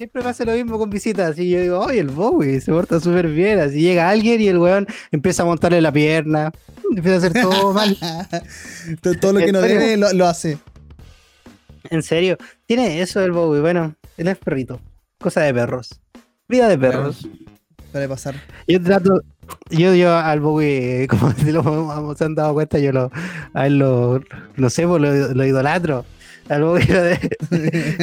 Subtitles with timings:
[0.00, 1.38] siempre hace lo mismo con visitas.
[1.38, 3.60] Y yo digo, oye, el Bowie se porta súper bien.
[3.60, 6.52] Así llega alguien y el weón empieza a montarle la pierna,
[6.90, 7.98] empieza a hacer todo mal.
[9.20, 10.56] todo, lo que no debe lo, hace.
[11.90, 13.60] En serio, tiene eso el Bowie.
[13.60, 14.80] Bueno, él es perrito.
[15.18, 16.00] Cosa de perros.
[16.48, 17.28] Vida de perros.
[17.92, 18.36] Puede pasar.
[18.66, 19.20] Yo trato,
[19.68, 23.10] yo, yo al Bowie, como se, lo, se han dado cuenta, yo lo,
[23.52, 24.22] a él lo,
[24.56, 26.06] no sé, pues lo, lo idolatro
[26.50, 27.18] al Bowie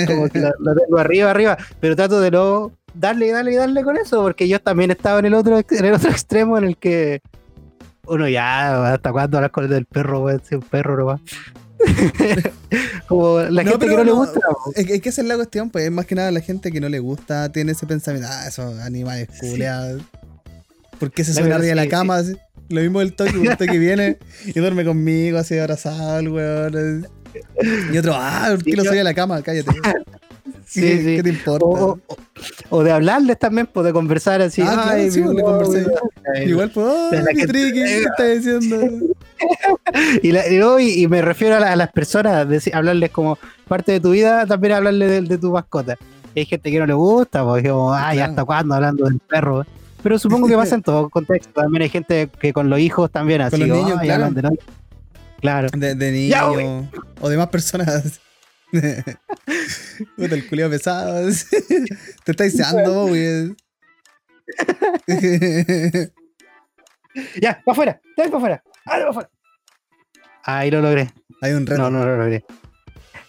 [0.07, 3.83] como que lo, tengo arriba, arriba, pero trato de no darle y darle y darle
[3.83, 6.77] con eso, porque yo también estaba en el otro, en el otro extremo en el
[6.77, 7.21] que
[8.05, 10.37] uno ya, ¿hasta cuándo hablas con el perro, güey?
[10.51, 11.21] un perro nomás.
[13.07, 14.39] como la gente que no, le gusta.
[14.75, 16.89] Es, que esa es la cuestión, pues es más que nada la gente que no
[16.89, 20.01] le gusta, tiene ese pensamiento, ah, esos animales culeados.
[20.99, 22.21] ¿Por qué se suena arriba de la cama?
[22.69, 27.07] Lo mismo el toque, el toque viene y duerme conmigo así abrazado, el weón.
[27.91, 29.41] Y otro, ah, ¿por qué lo soy a la cama?
[29.41, 29.71] Cállate.
[30.65, 31.15] Sí, sí.
[31.15, 32.01] ¿Qué te importa?
[32.69, 34.61] O, de hablarles también, pues de conversar así.
[34.61, 35.85] Ah, claro, sí, le conversé.
[36.45, 39.07] Igual, pues, oh, qué triqui, ¿qué estás diciendo?
[40.21, 44.73] y, y, me refiero a, las personas, decir, hablarles como parte de tu vida, también
[44.73, 45.97] hablarles de, tu mascota.
[46.35, 49.65] hay gente que no le gusta, porque como, ay, ¿hasta cuándo hablando del perro?
[50.03, 51.61] Pero supongo que pasa en todo contexto.
[51.61, 53.57] También hay gente que con los hijos también así.
[53.57, 54.29] Con los niños, claro.
[55.41, 55.69] Claro.
[55.75, 56.87] De, de niños.
[57.21, 58.19] O de más personas.
[58.71, 61.29] Puta, el culio pesado.
[62.25, 63.55] Te está deseando, güey.
[67.41, 68.01] ya, para afuera.
[68.15, 68.63] Dale para afuera.
[68.85, 69.29] Dale para afuera.
[70.43, 71.13] Ahí lo logré.
[71.41, 71.81] Hay un reto.
[71.81, 72.45] No, no lo logré.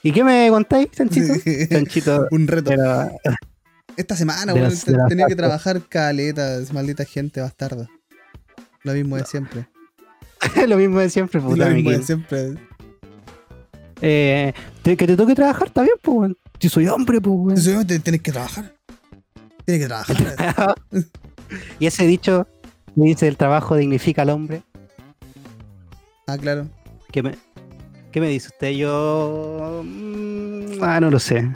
[0.03, 1.35] ¿Y qué me contáis, Sanchito?
[1.71, 2.29] Sanchito.
[2.31, 2.73] un reto.
[3.97, 4.71] Esta semana, güey,
[5.09, 7.89] tenía que trabajar caletas, maldita gente bastarda.
[8.85, 9.69] Lo mismo de siempre.
[10.69, 11.69] lo mismo de siempre, puta.
[11.69, 12.55] Lo mismo de siempre.
[14.01, 14.53] Eh,
[14.85, 18.23] que te toque trabajar, está bien, pues, Si soy hombre, pues, Si soy hombre, tienes
[18.23, 18.75] que trabajar.
[19.65, 20.75] Tienes que trabajar.
[21.79, 22.47] y ese dicho
[22.95, 24.63] me dice el trabajo dignifica al hombre.
[26.27, 26.69] Ah, claro.
[27.13, 27.37] ¿Qué me,
[28.13, 28.71] qué me dice usted?
[28.71, 29.83] Yo.
[29.85, 31.49] Mm, ah, no lo sé.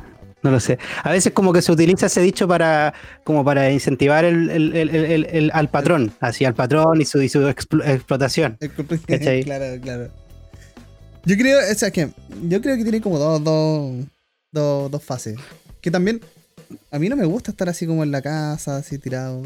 [0.43, 0.79] No lo sé.
[1.03, 2.95] A veces como que se utiliza ese dicho para
[3.25, 8.59] como para incentivar el, al patrón, así al patrón y su, y su explotación.
[9.45, 10.11] claro, claro.
[11.25, 12.11] Yo creo, o sea, que
[12.49, 14.05] yo creo que tiene como dos, dos,
[14.51, 15.39] dos, dos fases.
[15.81, 16.21] Que también
[16.91, 19.43] a mí no me gusta estar así como en la casa, así tirado.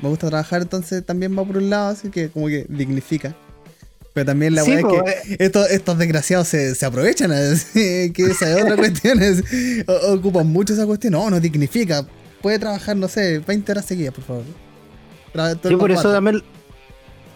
[0.00, 3.34] Me gusta trabajar, entonces también va por un lado, así que como que dignifica.
[4.18, 7.30] Pero también la verdad es que estos, estos desgraciados se, se aprovechan,
[7.72, 9.20] que esa es otra cuestión.
[10.08, 11.12] ocupan mucho esa cuestión.
[11.12, 12.04] No, no dignifica.
[12.42, 14.42] Puede trabajar, no sé, 20 horas seguidas, por favor.
[15.70, 16.42] Yo por eso también.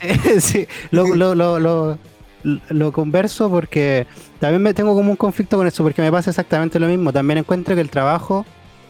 [0.41, 1.99] sí, lo, lo, lo,
[2.43, 4.09] lo, converso porque
[4.41, 7.13] también me tengo como un conflicto con eso, porque me pasa exactamente lo mismo.
[7.13, 8.45] También encuentro que el trabajo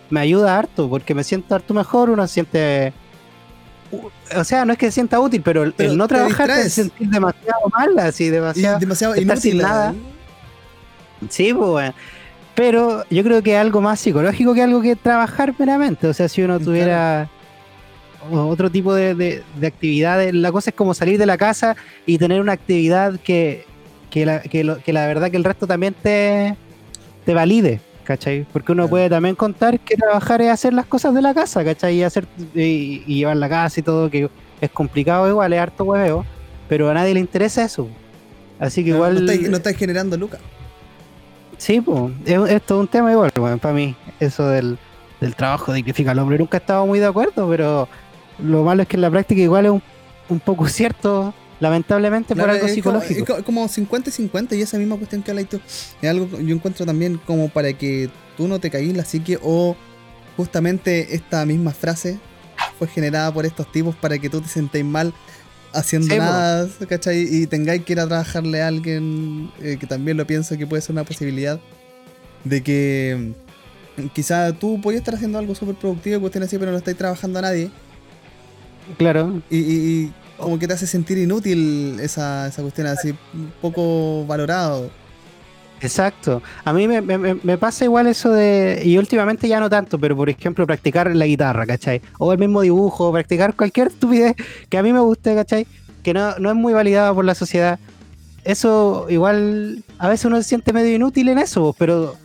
[0.09, 2.95] me ayuda harto, porque me siento harto mejor, uno se siente
[4.37, 7.61] o sea, no es que se sienta útil, pero el, no trabajar te, sentir demasiado
[7.71, 9.59] mal, así, demasiado, demasiado inútil.
[9.59, 9.95] nada.
[11.29, 11.93] Sí, pues,
[12.55, 16.07] pero yo creo que es algo más psicológico que algo que trabajar meramente.
[16.07, 17.29] O sea, si uno tuviera
[18.31, 21.77] otro tipo de, de, actividades, la cosa es como salir de la casa
[22.07, 23.67] y tener una actividad que,
[24.11, 26.57] que, la, que, la verdad que el resto también te,
[27.25, 27.81] te valide.
[28.05, 28.47] ¿Cachai?
[28.53, 31.97] Porque uno puede también contar que trabajar es hacer las cosas de la casa, ¿cachai?
[31.97, 34.29] Y, hacer, y, llevar la casa y todo, que
[34.61, 36.25] es complicado igual, es harto hueveo,
[36.69, 37.89] pero a nadie le interesa eso.
[38.59, 39.25] Así que igual...
[39.25, 40.41] No estáis generando lucas.
[41.59, 44.79] Sí, pues, es, todo un tema igual, para mí, eso del,
[45.21, 46.39] del trabajo dignifica al hombre.
[46.39, 47.89] Nunca he estado muy de acuerdo, pero
[48.39, 49.83] lo malo es que en la práctica igual es un,
[50.29, 53.37] un poco cierto lamentablemente por algo psicológico.
[53.39, 55.61] es como 50 y 50 y esa misma cuestión que hablas tú.
[56.03, 59.77] Es algo yo encuentro también como para que tú no te caigas la psique o
[60.37, 62.19] justamente esta misma frase
[62.81, 65.15] fue generada por estos tipos para que tú te sentéis mal
[65.73, 67.29] haciendo nada, ¿cachai?
[67.31, 70.83] Y tengáis que ir a trabajarle a alguien eh, que también lo pienso que puede
[70.83, 71.61] ser una posibilidad
[72.43, 73.35] de que
[73.97, 76.97] mm, quizá tú podías estar haciendo algo súper productivo y cuestiones así, pero no estáis
[76.97, 77.71] trabajando a nadie.
[78.99, 79.41] Claro.
[79.49, 80.11] y,
[80.43, 83.15] como que te hace sentir inútil esa, esa cuestión, así
[83.63, 84.91] poco valorado.
[85.81, 86.43] Exacto.
[86.65, 88.83] A mí me, pasa igual eso de.
[88.85, 92.03] Y últimamente ya no tanto, pero por ejemplo, practicar la guitarra, ¿cachai?
[92.19, 94.37] O el mismo dibujo, practicar cualquier estupidez
[94.69, 95.67] que a mí me guste, ¿cachai?
[96.03, 97.81] Que no, no es muy validada por la sociedad.
[98.45, 99.85] Eso igual.
[99.99, 102.17] A veces uno se siente medio inútil en eso, pero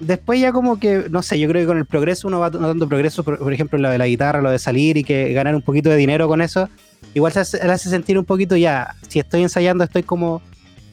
[0.00, 1.06] después ya como que.
[1.10, 3.78] No sé, yo creo que con el progreso uno va notando progreso, por, por ejemplo,
[3.78, 6.40] lo de la guitarra, lo de salir y que ganar un poquito de dinero con
[6.42, 6.68] eso
[7.16, 10.42] igual se hace, hace sentir un poquito ya, si estoy ensayando estoy como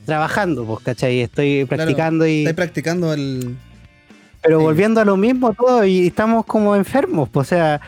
[0.06, 1.22] trabajando, pues, ¿cachai?
[1.22, 2.40] Estoy practicando y...
[2.40, 3.58] Estoy practicando el...
[4.42, 7.82] Pero volviendo a lo mismo todo y estamos como enfermos, pues, o sea,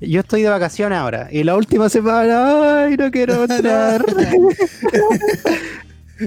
[0.00, 4.04] yo estoy de vacaciones ahora y la última semana, ay, no quiero entrar.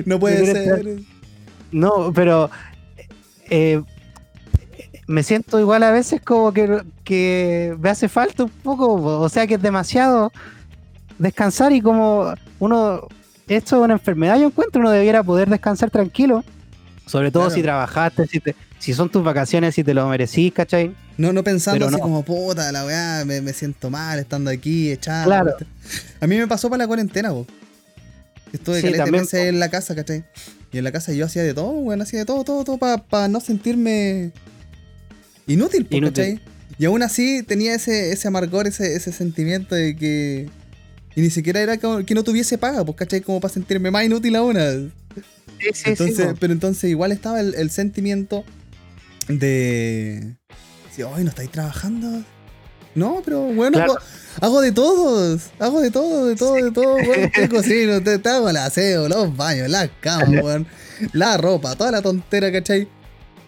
[0.06, 1.02] No puede ser.
[1.74, 2.50] no, pero
[3.50, 3.82] eh,
[5.08, 9.46] me siento igual a veces como que, que me hace falta un poco, o sea
[9.48, 10.32] que es demasiado
[11.18, 13.08] descansar y como uno,
[13.48, 16.44] esto es una enfermedad, yo encuentro, uno debiera poder descansar tranquilo,
[17.06, 17.56] sobre todo Claro.
[17.56, 20.96] si trabajaste, si, te- si son tus vacaciones, si te lo merecís, ¿cachai?
[21.18, 22.02] No, no pensando Pero así no.
[22.02, 25.26] como, puta, la weá, me, me siento mal estando aquí, echado.
[25.26, 25.56] Claro.
[26.20, 27.46] A mí me pasó para la cuarentena, vos.
[28.54, 30.24] Estuve Sí, también, meses en la casa, ¿cachai?
[30.72, 33.28] Y en la casa yo hacía de todo, weón, hacía de todo, todo, todo para
[33.28, 34.32] no sentirme
[35.48, 36.40] inútil, po, Inútil.
[36.40, 36.42] ¿cachai?
[36.78, 40.50] Y aún así tenía ese, ese amargor, ese, ese sentimiento de que.
[41.16, 43.22] Y ni siquiera era como que no tuviese paga, pues, ¿cachai?
[43.22, 44.92] Como para sentirme más inútil aún.
[45.60, 48.44] Sí, sí, Entonces, pero entonces igual estaba el, el sentimiento
[49.28, 50.36] de.
[50.96, 52.24] Sí, hoy no estáis trabajando.
[52.96, 53.94] No, pero bueno, Claro.
[53.94, 54.02] hago,
[54.42, 55.44] hago de todos.
[55.60, 57.32] Hago de todo, de todo, de todo, weón.
[57.36, 60.68] Te cocino, te, te hago el aseo, los baños, la cama, weón.
[61.14, 62.88] La ropa, toda la tontera, ¿cachai?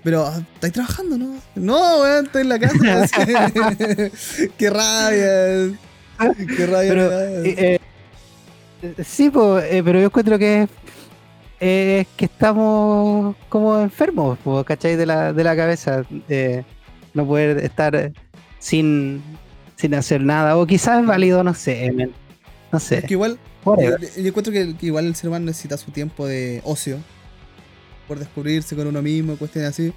[0.03, 1.35] Pero, ¿estáis trabajando, no?
[1.55, 3.07] No, weón, estoy en la casa.
[4.57, 5.77] Qué rabia.
[6.57, 6.89] Qué rabia.
[6.89, 7.79] Pero, eh,
[8.81, 10.67] eh, sí, po, eh, pero yo encuentro que
[11.59, 14.97] es que estamos como enfermos, po, ¿cachai?
[14.97, 16.03] De la, de la cabeza.
[17.13, 18.11] no poder estar
[18.59, 19.23] sin,
[19.77, 20.57] sin hacer nada.
[20.57, 21.93] O quizás es válido, no sé.
[22.73, 22.97] No sé.
[22.97, 23.39] Es que igual.
[23.65, 26.99] Yo, yo encuentro que, que igual el ser humano necesita su tiempo de ocio
[28.07, 29.93] por descubrirse con uno mismo, cuestiones así.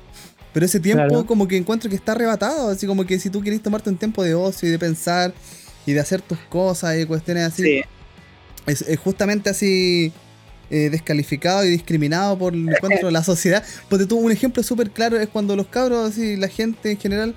[0.52, 1.26] Pero ese tiempo Claro.
[1.26, 4.22] como que encuentro que está arrebatado, así como que si tú querés tomarte un tiempo
[4.22, 5.34] de ocio y de pensar
[5.84, 7.82] y de hacer tus cosas y cuestiones así, Sí,
[8.66, 10.12] es, es justamente así
[10.70, 13.62] eh, descalificado y discriminado por encuentro la sociedad.
[13.88, 17.34] Porque tú, un ejemplo súper claro es cuando los cabros, así, la gente en general,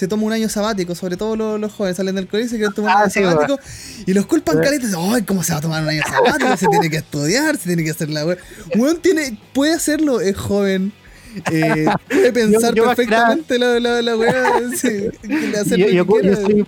[0.00, 2.56] se toma un año sabático, sobre todo los, los jóvenes salen del colegio y se
[2.56, 3.58] quieren tomar un Ah, año sí, sabático
[4.06, 4.94] y los culpan caletas.
[4.96, 6.56] Ay, ¿cómo se va a tomar un año sabático?
[6.56, 8.38] Se tiene que estudiar, se tiene que hacer la web.
[8.76, 10.92] Weón tiene, puede hacerlo, es joven.
[11.52, 14.16] Eh, puede pensar yo perfectamente la, la, la
[14.76, 14.88] sí,
[15.60, 16.04] hacer yo,
[16.34, 16.66] soy,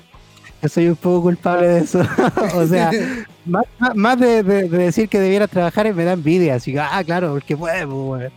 [0.62, 2.00] yo soy un poco culpable de eso.
[2.54, 2.90] o sea,
[3.46, 3.64] más,
[3.94, 6.54] más- de, de- de decir que debiera trabajar me da envidia.
[6.56, 8.30] Así que, ah, claro, porque puede, pues.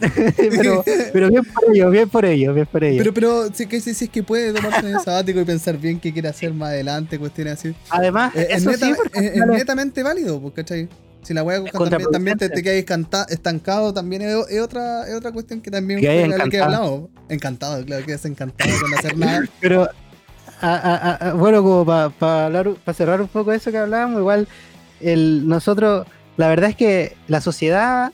[0.36, 2.98] pero, pero bien por ello, bien por ello, bien por ello.
[2.98, 6.12] Pero, pero que sí, sí es que puede tomarse un sabático y pensar bien qué
[6.12, 7.74] quiere hacer más adelante, cuestiones así.
[7.90, 10.88] Además, Eh, es, neta- sí, es- es es- netamente válido, pues, ¿cachai?
[11.22, 12.84] Si la weá también, también te, te quedas
[13.30, 16.64] estancado, también es, es otra, es otra cuestión que también Que la que encantado.
[16.64, 17.10] hablamos.
[17.30, 19.42] Encantado, claro, quedas encantado con hacer nada.
[19.60, 19.88] Pero,
[20.60, 24.48] a- a- a- bueno, como para cerrar un poco eso que hablábamos, igual
[25.00, 26.06] el, nosotros,
[26.36, 28.12] la verdad es que la sociedad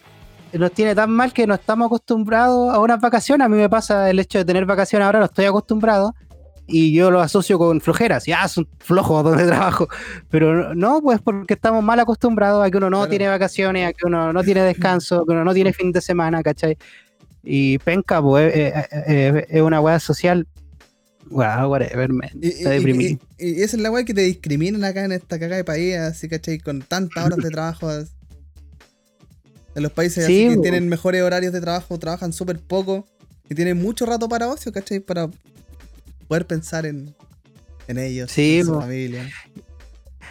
[0.53, 3.45] nos tiene tan mal que no estamos acostumbrados a unas vacaciones.
[3.45, 6.15] A mí me pasa el hecho de tener vacaciones ahora, no estoy acostumbrado.
[6.73, 9.89] Y yo lo asocio con flojeras, ya son flojos donde trabajo.
[10.29, 13.11] Pero no, pues porque estamos mal acostumbrados a que uno no Claro.
[13.11, 16.43] tiene vacaciones, a que uno no tiene descanso, que uno no tiene fin de semana,
[16.43, 16.77] ¿cachai?
[17.43, 20.47] Y penca, pues eh, eh, eh, es una weá social.
[21.31, 22.31] Wow, whatever, man.
[22.41, 23.19] Y, Está deprimido.
[23.39, 25.97] y- y esa es la weá que te discriminan acá en esta cagada de país,
[25.97, 26.59] así, ¿cachai?
[26.59, 27.89] Con tantas horas de trabajo.
[29.75, 33.07] En los países Sí, así que tienen mejores horarios de trabajo, trabajan súper poco
[33.49, 35.01] y tienen mucho rato para ocio, ¿cachai?
[35.01, 35.29] Para
[36.29, 37.15] poder pensar en,
[37.89, 39.29] en ellos, Sí, en su familia.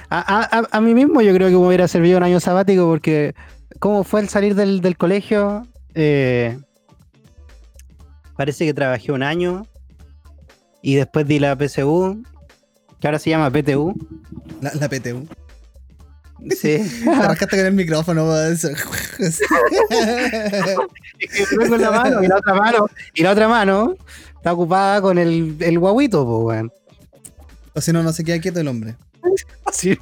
[0.10, 3.36] A, a- mí mismo yo creo que me hubiera servido un año sabático porque
[3.80, 6.58] como fue el salir del, del colegio, eh,
[8.36, 9.68] parece que trabajé un año
[10.82, 12.24] y después di la PSU,
[13.00, 13.94] que ahora se llama PTU.
[14.62, 15.28] La, la PTU.
[16.52, 16.78] Sí.
[17.04, 18.26] Te rascaste con el micrófono.
[18.40, 18.62] Es
[21.50, 23.96] que tengo en la mano y la otra mano, y la otra mano
[24.36, 26.72] está ocupada con el, el guaguito, pues, weón.
[27.74, 28.96] o si no, no se queda quieto el hombre.
[29.72, 29.98] Sí.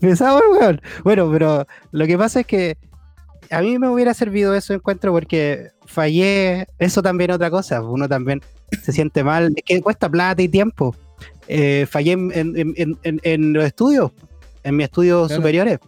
[0.00, 0.80] Pesado, weón.
[1.02, 2.76] Bueno, pero lo que pasa es que
[3.50, 6.66] a mí me hubiera servido eso encuentro porque fallé.
[6.78, 7.82] Eso también es otra cosa.
[7.82, 8.40] Uno también
[8.82, 9.52] se siente mal.
[9.56, 10.94] Es que cuesta plata y tiempo.
[11.48, 14.12] Eh, fallé en, en- en- en- en los estudios,
[14.62, 15.40] en mis estudios Claro.
[15.42, 15.78] superiores.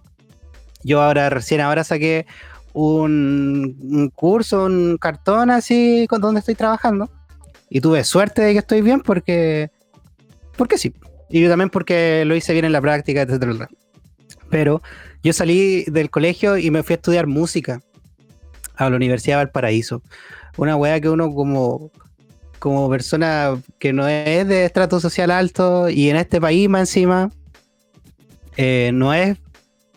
[0.83, 2.27] Yo ahora, recién ahora saqué
[2.73, 7.11] un, un curso, un cartón así con donde estoy trabajando.
[7.71, 9.71] Y tuve suerte de que estoy bien porque.
[10.57, 10.93] Porque sí.
[11.31, 13.69] Y yo también porque lo hice bien en la práctica, etcétera.
[14.51, 14.83] Pero
[15.23, 17.81] yo salí del colegio y me fui a estudiar música
[18.77, 20.03] a la Universidad de Valparaíso.
[20.57, 21.91] Una weá que uno como,
[22.61, 27.31] como persona que no es de estrato social alto y en este país más encima,
[28.57, 29.39] eh, no es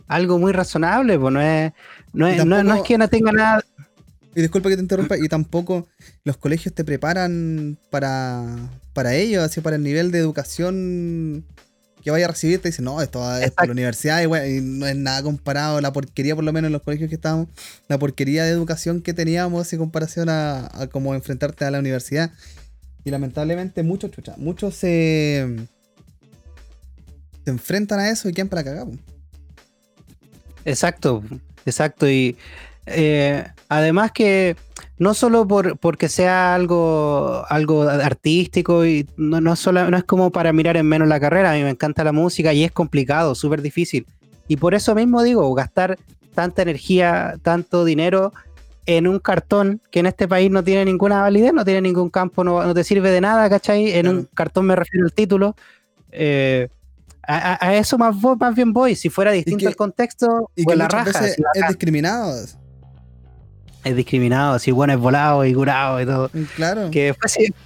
[0.07, 1.71] algo muy razonable, pues no es,
[2.13, 3.63] no Y es, no, no es que no tenga nada.
[4.35, 5.87] y disculpa que te interrumpa, y tampoco
[6.23, 8.43] los colegios te preparan para,
[8.93, 11.45] para ello, así para el nivel de educación
[12.03, 14.87] que vaya a recibir, te dicen, no, esto va es para la universidad y, no
[14.87, 17.47] es nada comparado, la porquería, por lo menos en los colegios que estábamos,
[17.89, 22.31] la porquería de educación que teníamos en comparación a, a como enfrentarte a la universidad.
[23.03, 25.67] Y lamentablemente muchos, chucha, muchos se,
[27.47, 28.87] se enfrentan a eso y quedan para cagar.
[30.65, 31.23] Exacto,
[31.65, 32.09] exacto.
[32.09, 32.35] Y
[32.85, 34.57] eh, además que
[34.97, 40.29] no solo por, porque sea algo, algo artístico y no, no, solo, no es como
[40.29, 43.33] para mirar en menos la carrera, a mí me encanta la música y es complicado,
[43.33, 44.05] súper difícil.
[44.49, 45.97] Y por eso mismo digo, gastar
[46.35, 48.33] tanta energía, tanto dinero
[48.87, 52.43] en un cartón que en este país no tiene ninguna validez, no tiene ningún campo,
[52.43, 53.93] no, te sirve de nada, ¿cachai?
[53.93, 55.55] En un cartón me refiero al título.
[56.11, 56.67] Eh,
[57.27, 58.95] a, eso más, más bien voy.
[58.95, 61.25] Si fuera distinto el contexto, y pues la raja.
[61.25, 62.33] es discriminado.
[63.83, 66.29] Es discriminado, así bueno, es volado y curado y todo.
[66.57, 66.89] Claro.
[66.91, 67.15] Que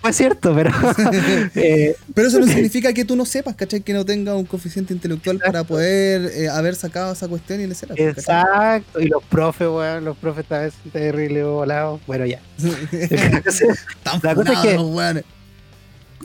[0.02, 0.72] fue, cierto, pero.
[1.56, 3.82] Eh, pero eso no significa que tú no sepas, ¿cachai?
[3.82, 7.76] Que no tenga un coeficiente intelectual para poder eh, haber sacado esa cuestión y le
[7.76, 7.96] será.
[7.98, 9.02] Exacto.
[9.02, 12.00] Y los profes, weón, los profes estaban terrible volados.
[12.06, 12.40] Bueno, ya.
[14.22, 15.24] la cosa es que.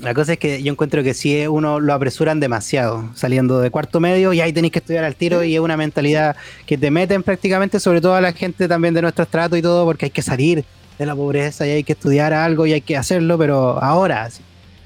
[0.00, 3.98] La cosa es que yo encuentro que si uno lo apresuran demasiado, saliendo de cuarto
[3.98, 6.36] medio y ahí tenéis que estudiar al tiro y es una mentalidad
[6.66, 9.84] que te meten prácticamente, sobre todo a la gente también de nuestro estrato y todo,
[9.84, 10.64] porque hay que salir
[10.98, 14.28] de la pobreza y hay que estudiar algo y hay que hacerlo, pero ahora.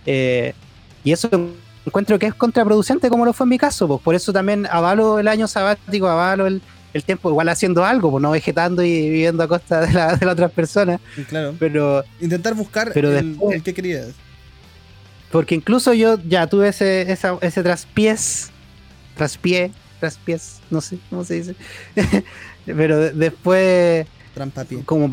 [0.07, 0.55] Eh,
[1.03, 1.29] y eso
[1.85, 5.19] encuentro que es contraproducente como lo fue en mi caso, pues por eso también avalo
[5.19, 6.63] el año sabático, avalo el,
[7.05, 10.33] tiempo igual haciendo algo, pues no vegetando y viviendo a costa de, la, de las
[10.33, 11.01] otras personas.
[11.29, 11.55] Claro.
[11.59, 14.09] Pero intentar buscar el que querías.
[15.31, 18.51] Porque incluso yo ya tuve ese, ese traspiés,
[19.17, 19.71] traspié,
[20.01, 21.55] traspiés, no sé cómo se dice.
[22.67, 24.07] Pero después,
[24.85, 25.09] como,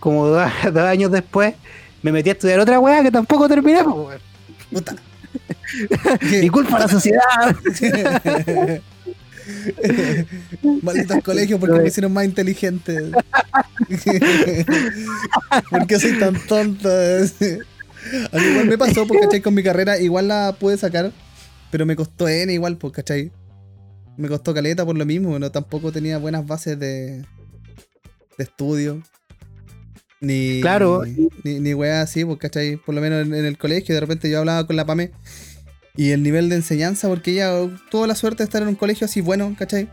[0.00, 1.54] como dos, años después,
[2.02, 3.84] me metí a estudiar otra weá que tampoco terminé.
[3.84, 4.20] Pues,
[4.70, 4.96] Puta.
[6.40, 7.56] Mi culpa a la sociedad.
[10.82, 13.10] Malditos colegios porque me hicieron más inteligente.
[15.70, 16.88] ¿Por qué soy tan tonto?
[18.32, 19.40] A mí igual me pasó, porque ¿cachai?
[19.42, 21.12] Con mi carrera igual la pude sacar,
[21.70, 23.30] pero me costó N igual, pues, ¿cachai?
[24.16, 29.02] Me costó caleta por lo mismo, no tampoco tenía buenas bases de, de estudio.
[30.20, 31.02] Ni, claro.
[31.44, 32.76] ni, ni, así, pues, ¿cachai?
[32.76, 35.12] Por lo menos en, el colegio, de repente yo hablaba con la PAME
[35.96, 37.52] y el nivel de enseñanza, porque ella
[37.90, 39.88] tuvo la suerte de estar en un colegio así bueno, ¿cachai?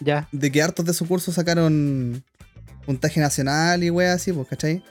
[0.00, 0.28] Ya.
[0.32, 2.22] De que hartos de su curso sacaron
[2.86, 4.82] puntaje nacional y weas así, pues, ¿cachai?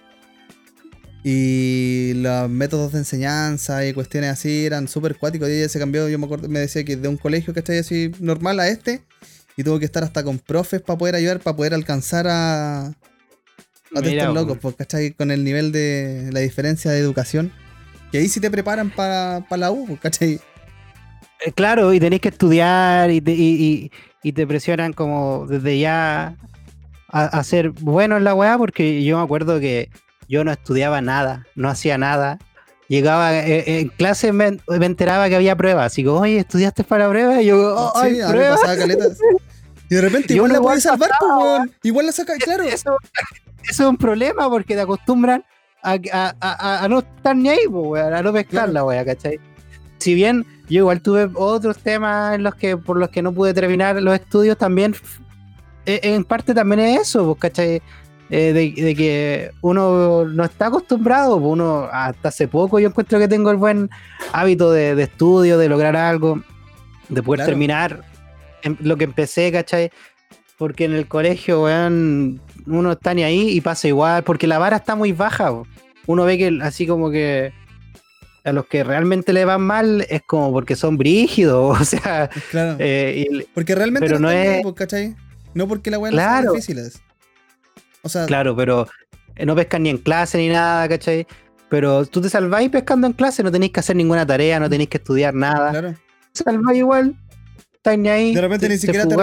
[1.29, 5.49] Y los métodos de enseñanza y cuestiones así eran súper cuáticos.
[5.49, 7.77] Y ella se cambió, yo me acuerdo, me decía que de un colegio que está
[7.77, 9.01] así normal a este.
[9.57, 12.93] Y tuvo que estar hasta con profes para poder ayudar, para poder alcanzar a, a
[14.01, 15.11] estos locos, pues, ¿cachai?
[15.11, 17.51] Con el nivel de la diferencia de educación.
[18.09, 20.39] Que ahí sí te preparan para la U, pues, ¿cachai?
[21.45, 23.91] Eh, claro, y tenéis que estudiar y te, y,
[24.23, 26.37] y, te presionan como desde ya
[27.09, 29.89] a, a, ser bueno en la weá, porque yo me acuerdo que
[30.27, 32.39] yo no estudiaba nada, no hacía nada.
[32.87, 35.87] Llegaba eh, eh, en clase, me, enteraba que había pruebas.
[35.87, 37.41] Así como, oye, ¿estudiaste para pruebas?
[37.41, 38.61] Y yo, oh, sí, pruebas.
[39.89, 42.63] Y de repente igual la puedes salvar, pues, Igual la sacas, claro.
[42.63, 42.97] Eso,
[43.69, 45.43] es un problema porque te acostumbran
[45.83, 49.05] a, a, a, no estar ni ahí, pues, a no pescarla, claro.
[49.05, 49.39] ¿cachai?
[49.99, 53.53] Si bien yo igual tuve otros temas en los que por los que no pude
[53.53, 54.95] terminar los estudios, también
[55.85, 57.81] e, en parte también es eso, pues, ¿cachai?
[58.29, 63.27] Eh, de, que uno no está acostumbrado, pues uno hasta hace poco yo encuentro que
[63.29, 63.89] tengo el buen
[64.33, 66.41] hábito de, estudio, de lograr algo,
[67.07, 68.03] de poder terminar
[68.81, 69.91] lo que empecé, ¿cachai?
[70.57, 74.77] Porque en el colegio, weón, uno está ni ahí y pasa igual, porque la vara
[74.77, 75.53] está muy baja.
[76.05, 77.53] Uno ve que así como que
[78.43, 82.29] a los que realmente le van mal es como porque son brígidos, o sea.
[82.51, 82.75] Claro.
[82.79, 84.65] Eh, porque realmente no, es.
[84.73, 85.15] ¿cachai?
[85.53, 86.47] No porque la weá claro.
[86.47, 87.01] no difíciles
[88.27, 88.87] claro, pero
[89.35, 91.27] eh, no pescan ni en clase ni nada, ¿cachai?
[91.69, 94.89] Pero tú te salváis pescando en clase, no tenéis que hacer ninguna tarea, no tenéis
[94.89, 95.71] que estudiar nada.
[95.71, 95.95] Claro.
[96.33, 97.15] Salváis igual,
[97.73, 98.33] estáis ni ahí.
[98.33, 99.15] De repente ni siquiera te,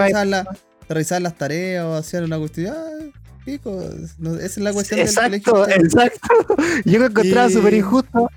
[0.87, 2.73] revisaban las tareas o hacían una cuestión.
[2.75, 3.81] Ah, pico.
[3.81, 6.55] esa es la cuestión exacto, del Exacto,
[6.85, 8.29] Yo me encontraba súper injusto.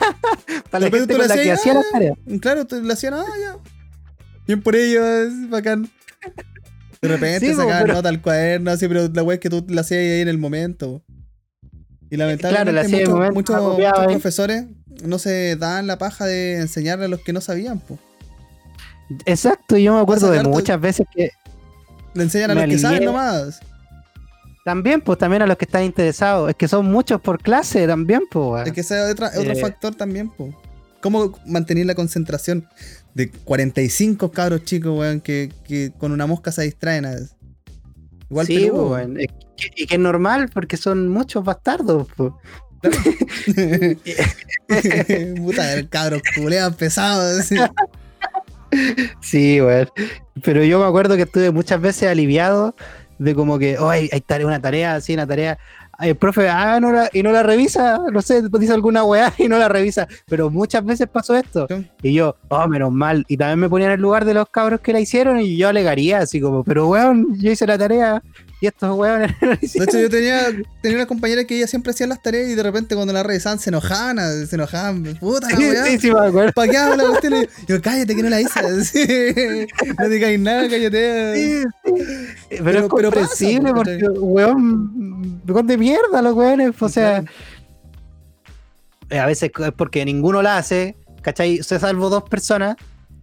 [0.70, 2.18] Para la gente con la que hacía las tareas.
[2.40, 3.56] Claro, tú le hacían, ah, ya.
[4.46, 5.90] Bien por ellos, bacán.
[7.08, 10.00] De repente sacaban nota al cuaderno, así, pero la wea es que tú la hacías
[10.00, 11.02] ahí en el momento.
[12.10, 14.64] Y lamentablemente muchos, profesores
[15.04, 17.98] no se dan la paja de enseñarle a los que no sabían, po.
[19.24, 21.30] Exacto, yo me acuerdo de muchas veces que.
[22.14, 23.60] Le enseñan a los que saben nomás.
[24.64, 26.50] También, pues también a los que están interesados.
[26.50, 28.66] Es que son muchos por clase también, pues.
[28.66, 29.60] Es que ese es otro, otro Eh.
[29.60, 30.52] factor también, pues.
[31.00, 32.66] ¿Cómo mantener la concentración
[33.16, 37.06] de 45 cabros chicos, weón, que, que con una mosca se distraen?
[37.06, 37.14] a?
[38.28, 39.14] Igual sí, pues, weón.
[39.16, 39.26] Que-
[39.74, 42.32] y que es normal porque son muchos bastardos, pues.
[45.36, 47.40] Puta, el cabro culeado pesado.
[47.40, 47.56] así.
[49.22, 49.88] Sí, weón.
[50.42, 52.76] Pero yo me acuerdo que estuve muchas veces aliviado
[53.18, 55.58] de como que, oh, hay, hay tarea, una tarea, así, una tarea.
[55.98, 59.48] El profe, ah, no la, y no la revisa, no sé, dice alguna weá y
[59.48, 60.06] no la revisa.
[60.26, 61.66] Pero muchas veces pasó esto.
[61.68, 61.86] Sí.
[62.02, 63.24] Y yo, oh, menos mal.
[63.28, 65.68] Y también me ponía en el lugar de los cabros que la hicieron y yo
[65.68, 68.22] alegaría, así como, pero weón, yo hice la tarea
[68.58, 70.46] y estos la De hecho, yo tenía,
[70.80, 73.58] tenía una compañera que ella siempre hacía las tareas y de repente cuando la revisaban
[73.58, 75.02] se enojaban, se enojaban.
[75.20, 75.84] Puta, la weá.
[75.84, 76.52] sí, sí, me acuerdo.
[76.52, 77.34] ¿Para qué hago la cuestión?
[77.34, 79.66] Y Yo, cállate que no la hice.
[79.98, 81.34] No digáis nada, cállate.
[81.34, 81.92] Sí, sí.
[82.48, 86.88] Pero, Pero- es pero pasa, comprensible po, porque, weón, weón de mierda los weones, o
[86.88, 87.24] sea,
[89.10, 91.62] eh, a veces es porque ninguno la hace, ¿cachai?
[91.62, 92.76] Se salvo dos personas,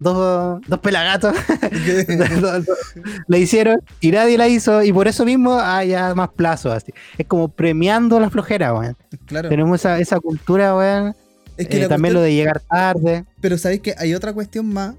[0.04, 1.34] dos, dos pelagatos,
[3.28, 6.94] la hicieron y nadie la hizo y por eso mismo hay ya más plazos así.
[7.18, 8.96] Es como premiando la flojera, weón.
[9.26, 9.50] claro.
[9.50, 11.16] Tenemos esa, esa cultura, weón.
[11.58, 13.26] Es que Eh, también cuestión- lo de llegar tarde.
[13.42, 14.96] Pero sabéis que hay otra cuestión más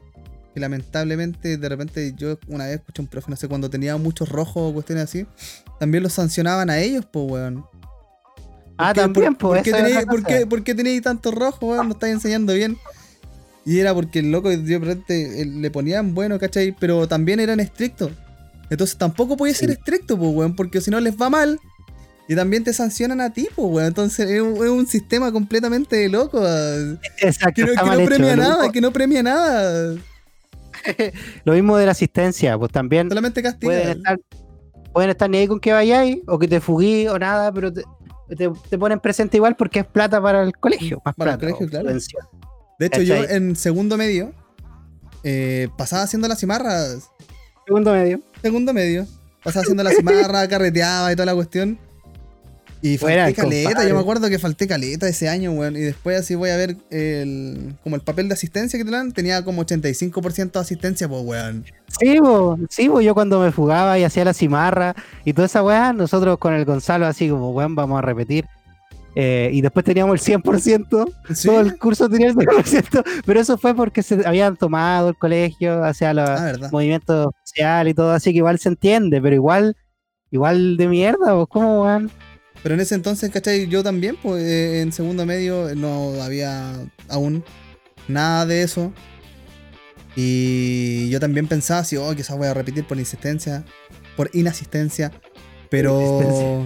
[0.54, 3.96] que lamentablemente de repente yo una vez escuché a un profe, no sé, cuando tenía
[3.96, 5.26] muchos rojos o cuestiones así,
[5.80, 7.64] también los sancionaban a ellos, pues, weón.
[8.78, 9.54] Ah, ¿Por qué- también, pues.
[9.56, 11.88] ¿por qué tenéis, por qué tantos rojos, weón?
[11.88, 12.76] No estáis enseñando bien.
[13.66, 16.72] Y era porque el loco de repente eh, le ponían bueno, ¿cachai?
[16.78, 18.12] Pero también eran estrictos.
[18.70, 21.58] Entonces tampoco podía ser estricto, pues, weón, porque si no les va mal.
[22.26, 23.86] Y también te sancionan a ti, pues, weón.
[23.88, 26.40] Entonces es un, es un sistema completamente loco.
[26.42, 29.94] ah, Exacto, Que no, que premia nada, que no premia nada.
[31.44, 33.72] Lo mismo de la asistencia, pues también Solamente castiga.
[33.72, 34.20] pueden estar,
[34.92, 37.82] pueden estar ni ahí con que vayáis o que te fuguís o nada, pero te,
[38.36, 41.00] te- te ponen presente igual porque es plata para el colegio.
[41.04, 41.98] Más Para el plata, colegio, o claro.
[42.84, 44.34] De hecho, yo en segundo medio
[45.22, 47.08] eh, pasaba haciendo las cimarras.
[47.66, 48.20] Segundo medio.
[48.42, 49.06] Segundo medio.
[49.42, 51.78] Pasaba haciendo la cimarra, carreteaba y toda la cuestión.
[52.82, 53.68] Y Fuera, falté caleta.
[53.70, 53.88] compadre.
[53.88, 55.76] Yo me acuerdo que falté caleta ese año, weón.
[55.76, 59.12] Y después así voy a ver el, como el papel de asistencia que te dan.
[59.12, 61.64] Tenía como 85% de asistencia, pues, weón.
[61.98, 64.94] Sí, bo, sí, bo, yo cuando me fugaba y hacía la cimarra
[65.24, 68.44] y toda esa weá, nosotros con el Gonzalo así como, weón, vamos a repetir.
[69.16, 71.46] Eh, y después teníamos el 100%, Sí.
[71.48, 75.84] todo el curso tenía el 100%, pero eso fue porque se habían tomado el colegio,
[75.84, 79.76] hacia los Ah, movimientos sociales y todo, así que igual se entiende, pero igual,
[80.32, 82.10] igual de mierda, pues, ¿cómo, weón?
[82.62, 83.68] Pero en ese entonces, ¿cachai?
[83.68, 86.72] Yo también, pues eh, en segundo medio no había
[87.08, 87.44] aún
[88.08, 88.92] nada de eso.
[90.16, 93.64] Y yo también pensaba así, oh, quizás voy a repetir por insistencia,
[94.16, 95.12] por inasistencia.
[95.70, 96.64] Pero.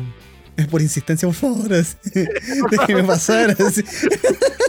[0.67, 1.73] Por insistencia, por favor.
[1.73, 1.97] así.
[2.71, 3.57] Déjeme pasar.
[3.67, 3.85] así.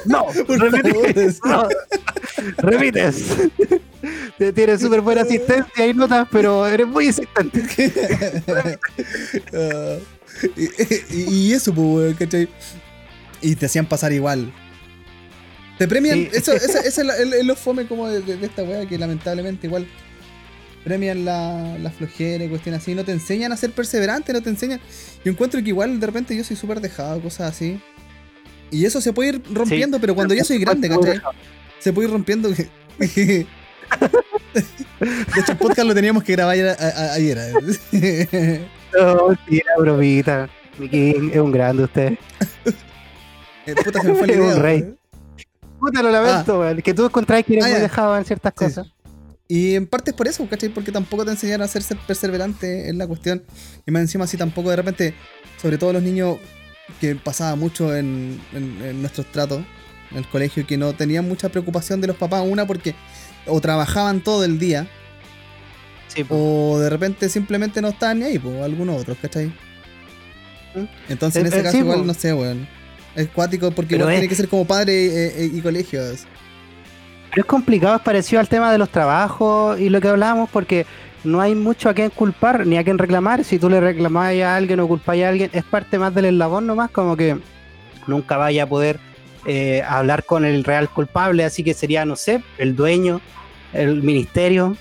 [0.05, 1.69] No, Por repites, favor.
[2.61, 3.23] no, repites.
[4.37, 7.63] Te- Tienes súper buena asistencia y notas, pero eres muy insistente.
[9.53, 9.97] Ah,
[10.55, 12.47] y, y- eso, pues, ¿cachai?
[13.41, 14.53] Y te hacían pasar igual.
[15.77, 16.29] Te premian, Sí.
[16.33, 18.97] eso, eso, eso es el, el lo fome como de, de- de esta weá, que
[18.97, 19.87] lamentablemente igual
[20.83, 24.49] premian la, la flojera y cuestiones así, no te enseñan a ser perseverante, no te
[24.49, 24.79] enseñan.
[25.23, 27.79] Yo encuentro que igual de repente yo soy súper dejado, cosas así.
[28.71, 31.19] Y eso se puede ir rompiendo, pero cuando ya soy grande, ¿cachai?
[31.79, 32.49] Se puede ir rompiendo.
[32.99, 33.47] de
[35.39, 36.67] hecho, el podcast lo teníamos que grabar ayer.
[36.69, 37.37] a- a- ayer,
[37.91, 38.67] ¿eh?
[38.93, 40.49] No, sí, era bromita.
[40.79, 42.17] Miki es un grande usted.
[43.67, 44.81] Eh, puta, se me fue un rey.
[44.81, 44.97] weón.
[45.79, 46.81] Puta, lo lamento, weón.
[46.81, 48.65] Que tú encontrás que eres Ah, muy dejado en ciertas Sí.
[48.65, 48.87] cosas.
[49.51, 50.69] Y en parte es por eso, ¿cachai?
[50.69, 53.43] Porque tampoco te enseñaron a ser perseverante en la cuestión.
[53.87, 55.15] Y más encima así tampoco de repente,
[55.59, 56.37] sobre todo los niños
[57.01, 59.63] que pasaba mucho en, en- en nuestros tratos,
[60.11, 62.93] en el colegio, que no tenían mucha preocupación de los papás, una porque
[63.47, 64.87] o trabajaban todo el día,
[66.09, 69.47] Sí, o de repente simplemente no estaban ni ahí, pues, algunos otros, ¿cachai?
[70.75, 70.85] ¿Mm?
[71.09, 72.67] Entonces en Eh, ese eh, caso sí, igual no sé, weón.
[73.15, 76.21] Es cuático porque Pero igual es- tiene que ser como padre eh, eh, y colegios.
[77.29, 80.85] Pero es complicado, es parecido al tema de los trabajos y lo que hablábamos, porque
[81.23, 83.43] no hay mucho a quien culpar ni a quien reclamar.
[83.43, 86.65] Si tú le reclamas a alguien o culpáis a alguien, es parte más del eslabón
[86.65, 87.37] nomás, como que
[88.07, 88.99] nunca vaya a poder
[89.45, 93.21] eh, hablar con el real culpable, así que sería, no sé, el dueño,
[93.73, 94.75] el ministerio,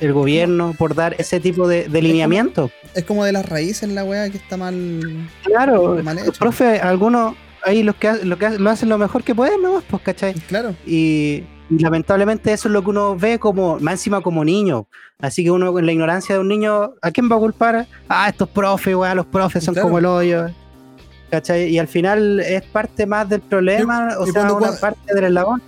[0.00, 2.70] el gobierno, por dar ese tipo de, de lineamiento.
[2.94, 5.28] Es como de las raíces la weá que está mal.
[5.44, 6.32] Claro, Mal hecho.
[6.32, 9.84] profe, algunos ahí los que, ha- lo que lo hacen lo mejor que pueden nomás,
[9.88, 10.34] pues, ¿cachai?
[10.48, 10.74] Claro.
[10.84, 11.44] Y,
[11.78, 14.86] lamentablemente eso es lo que uno ve como, más encima como niño.
[15.20, 17.86] Así que uno con la ignorancia de un niño, ¿a quién va a culpar?
[18.08, 20.46] Ah, estos profes, weá, los profes son como el hoyo.
[21.30, 21.68] ¿Cachai?
[21.68, 25.62] Y al final es parte más del problema, o sea, una parte del eslabón.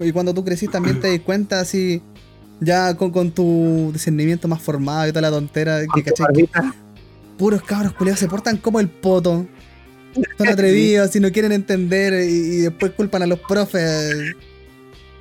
[0.00, 2.02] Y cuando tú crecís también te das cuenta así,
[2.60, 6.48] ya con, tu discernimiento más formado y toda la tontera, que, ¿cachai?
[7.38, 9.46] puros cabros culiados se portan como el poto.
[10.36, 14.34] Son atrevidos y no quieren entender y, después culpan a los profes.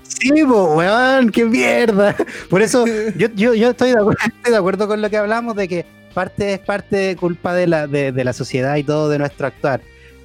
[0.08, 2.16] Sí, weón, qué mierda.
[2.50, 2.86] Por eso
[3.18, 5.86] yo, yo, yo estoy, de acuerdo, estoy de acuerdo con lo que hablamos de que
[6.14, 9.82] parte es parte de culpa de la, de, la sociedad y todo de nuestro actuar.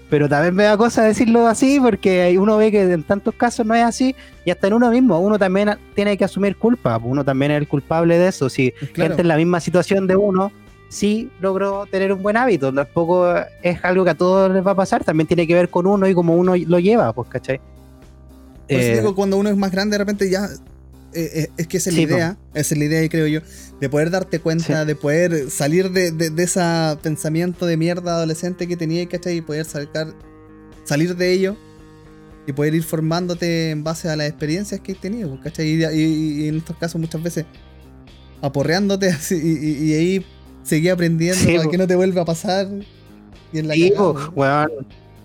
[0.09, 3.75] Pero también me da cosa decirlo así porque uno ve que en tantos casos no
[3.75, 4.14] es así
[4.45, 7.68] y hasta en uno mismo, uno también tiene que asumir culpa, uno también es el
[7.68, 8.51] culpable de eso.
[8.51, 10.53] Si gente en la misma situación de uno
[10.88, 12.73] sí logró tener un buen hábito.
[12.73, 15.87] Tampoco es algo que a todos les va a pasar, también tiene que ver con
[15.87, 17.61] uno y cómo uno lo lleva, pues, ¿cachai?
[18.68, 20.48] Pues eh, digo, cuando uno es más grande, de repente ya.
[21.14, 23.40] Eh, eh, es que esa es la idea, esa es la idea, creo yo,
[23.81, 26.62] de poder darte cuenta, de poder salir de, de, ese
[27.03, 29.37] pensamiento de mierda adolescente que tenía, ¿cachai?
[29.37, 30.14] Y poder sacar,
[30.85, 31.57] salir de ello
[32.46, 35.68] y poder ir formándote en base a las experiencias que has tenido, pues, ¿cachai?
[35.68, 37.44] Y, en estos casos muchas veces
[38.40, 40.27] aporreándote así, y, ahí
[40.62, 42.68] seguí aprendiendo para que no te vuelva a pasar.
[43.53, 43.92] Y en la sí,
[44.35, 44.70] weón,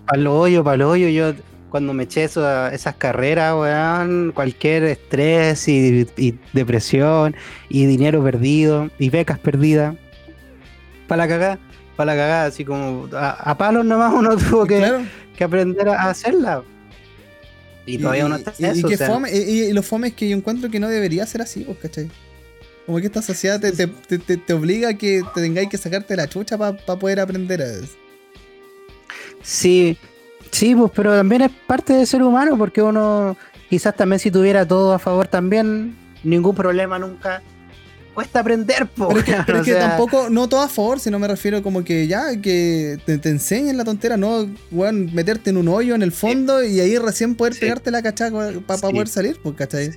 [0.06, 1.32] palo hoyo, palo hoyo, yo
[1.70, 6.06] cuando me eché esas carreras, weón, cualquier estrés y,
[6.52, 7.36] depresión
[7.68, 9.96] y dinero perdido y becas perdidas,
[11.06, 11.58] para la cagada,
[11.96, 15.04] para la cagada, así como a, palos nomás uno tuvo que,
[15.36, 16.62] que aprender a hacerla.
[17.86, 20.70] Y todavía uno está en eso, y, fome, y, lo fome es que yo encuentro
[20.70, 22.10] que no debería ser así, ¿cachai?
[22.84, 23.86] Como que esta sociedad te,
[24.18, 27.96] te, obliga a que te tengáis que sacarte la chucha para poder aprender a eso.
[29.42, 29.96] Sí,
[30.50, 33.36] sí, pues, pero también es parte del ser humano, porque uno,
[33.68, 37.42] quizás también si tuviera todo a favor también, ningún problema nunca.
[38.14, 41.84] Cuesta aprender, po, Pero es que, tampoco, no todo a favor, sino me refiero como
[41.84, 46.10] que ya, que te, enseñen la tontera, no, weón, meterte en un hoyo en el
[46.10, 49.92] fondo y ahí recién poder pegarte la cachaca para poder salir, pues, ¿cachai?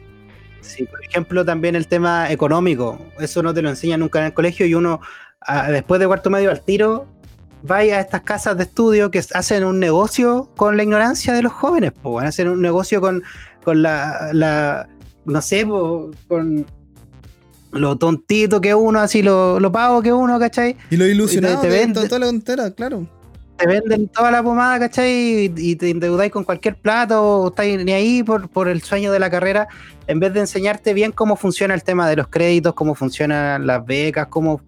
[0.61, 3.03] Sí, por ejemplo, también el tema económico.
[3.19, 5.01] Eso no te lo enseñan nunca en el colegio y uno,
[5.69, 7.07] después de cuarto medio al tiro,
[7.69, 11.53] va a estas casas de estudio que hacen un negocio con la ignorancia de los
[11.53, 13.23] jóvenes, pues van a hacer un negocio con,
[13.63, 14.87] con la,
[15.25, 15.65] no sé,
[16.27, 16.65] con
[17.71, 20.75] lo tontito que uno, así lo, lo pago que uno, ¿cachai?
[20.89, 23.07] Y lo ilusionado te, te toda la tontera, claro
[23.61, 25.53] te venden toda la pomada, ¿cachai?
[25.55, 29.19] Y, te endeudáis con cualquier plato, o estáis ni ahí por, por el sueño de
[29.19, 29.67] la carrera,
[30.07, 33.85] en vez de enseñarte bien cómo funciona el tema de los créditos, cómo funcionan las
[33.85, 34.61] becas, cómo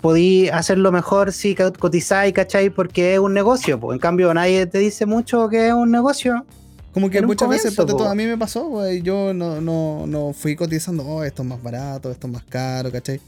[0.00, 2.70] podí hacerlo mejor si cotizáis, ¿cachai?
[2.70, 3.80] Porque es un negocio.
[3.92, 6.44] En cambio, nadie te dice mucho que es un negocio.
[6.92, 11.24] Como que muchas veces, a mí me pasó, yo no, no, no fui cotizando, oh,
[11.24, 13.20] esto es más barato, esto es más caro, ¿cachai?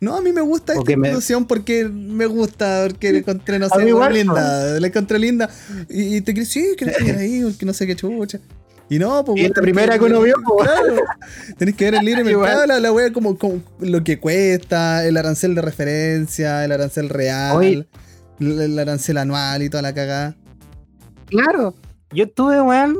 [0.00, 3.84] No, a mí me gusta esta institución porque me gusta, porque le encontré, no sé,
[3.84, 4.80] linda.
[4.80, 5.50] Le encontré linda.
[5.88, 8.40] Y, te crees, sí, que ahí, porque no sé qué chucha.
[8.92, 9.40] Y no, pues.
[9.40, 10.68] Y la primera que uno vio, pues.
[10.68, 10.96] Claro.
[11.56, 15.16] Tenés que ver el libre mercado, la, la wea como, como, lo que cuesta, el
[15.16, 17.88] arancel de referencia, el arancel real,
[18.38, 20.36] el arancel anual y toda la cagada.
[21.24, 21.74] Claro.
[22.10, 22.98] Yo estuve, weón,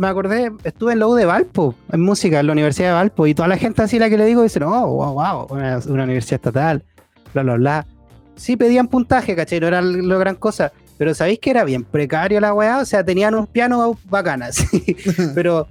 [0.00, 3.28] me acordé, estuve en la U de Valpo, en música, en la Universidad de Valpo,
[3.28, 6.40] y toda la gente así la que le digo dice, no, wow, wow, una, universidad
[6.40, 6.82] estatal,
[7.32, 7.86] bla, bla, bla.
[8.34, 9.60] Sí pedían puntaje, ¿cachai?
[9.60, 13.02] No era lo gran cosa, pero sabéis que era bien precario la weá, o sea,
[13.02, 14.94] tenían un piano bacana, sí,
[15.34, 15.66] pero,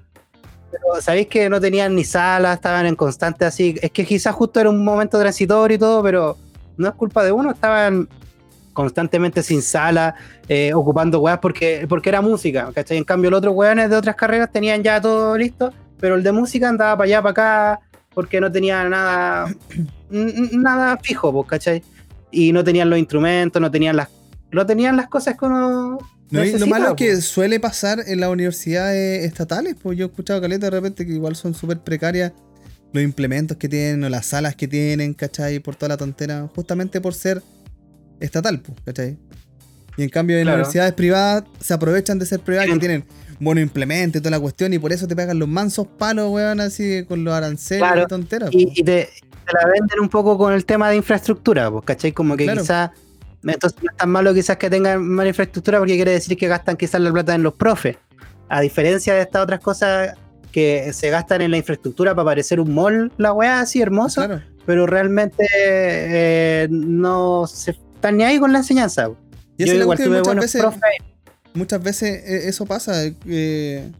[0.72, 4.60] pero sabéis que no tenían ni sala, estaban en constante así, es que quizás justo
[4.60, 6.36] era un momento transitorio y todo, pero
[6.78, 8.10] no es culpa de uno, estaban
[8.74, 10.16] constantemente sin sala,
[10.48, 12.98] eh, ocupando weas porque, porque era música, ¿cachai?
[12.98, 16.32] En cambio, los otros weones de otras carreras tenían ya todo listo, pero el de
[16.32, 17.80] música andaba para allá, para acá,
[18.16, 19.54] porque no tenía nada,
[20.10, 21.84] nada fijo, pues, ¿cachai?
[22.32, 24.10] Y no tenían los instrumentos, no tenían las,
[24.52, 25.98] no tenían las cosas que uno.
[26.32, 27.26] lo malo es que pues.
[27.26, 31.36] suele pasar en las universidades estatales, pues yo he escuchado caleta de repente que igual
[31.36, 32.34] son súper precarias
[32.92, 35.60] los implementos que tienen o las salas que tienen, ¿cachai?
[35.60, 37.42] Por toda la tontera, justamente por ser
[38.20, 39.18] estatal, ¿cachai?
[39.98, 43.06] Y en cambio en universidades privadas se aprovechan de ser privadas que tienen
[43.40, 46.60] buenos implementos y toda la cuestión y por eso te pegan los mansos palos, weón,
[46.60, 48.50] así con los aranceles y tonteras.
[48.54, 49.10] Y, te,
[49.54, 52.12] la venden un poco con el tema de infraestructura, pues, ¿cachai?
[52.12, 52.92] Como que quizás,
[53.44, 56.76] entonces no es tan malo quizás que tengan mala infraestructura porque quiere decir que gastan
[56.78, 57.98] quizás la plata en los profes.
[58.50, 60.16] A diferencia de estas otras cosas
[60.52, 64.28] que se gastan en la infraestructura para parecer un mall, la weá así hermoso,
[64.66, 69.10] pero realmente eh, no se están ni ahí con la enseñanza.
[69.58, 70.64] Y Yo igual tuve muchas veces,
[71.54, 73.04] Muchas veces eso pasa.
[73.28, 73.92] Eh,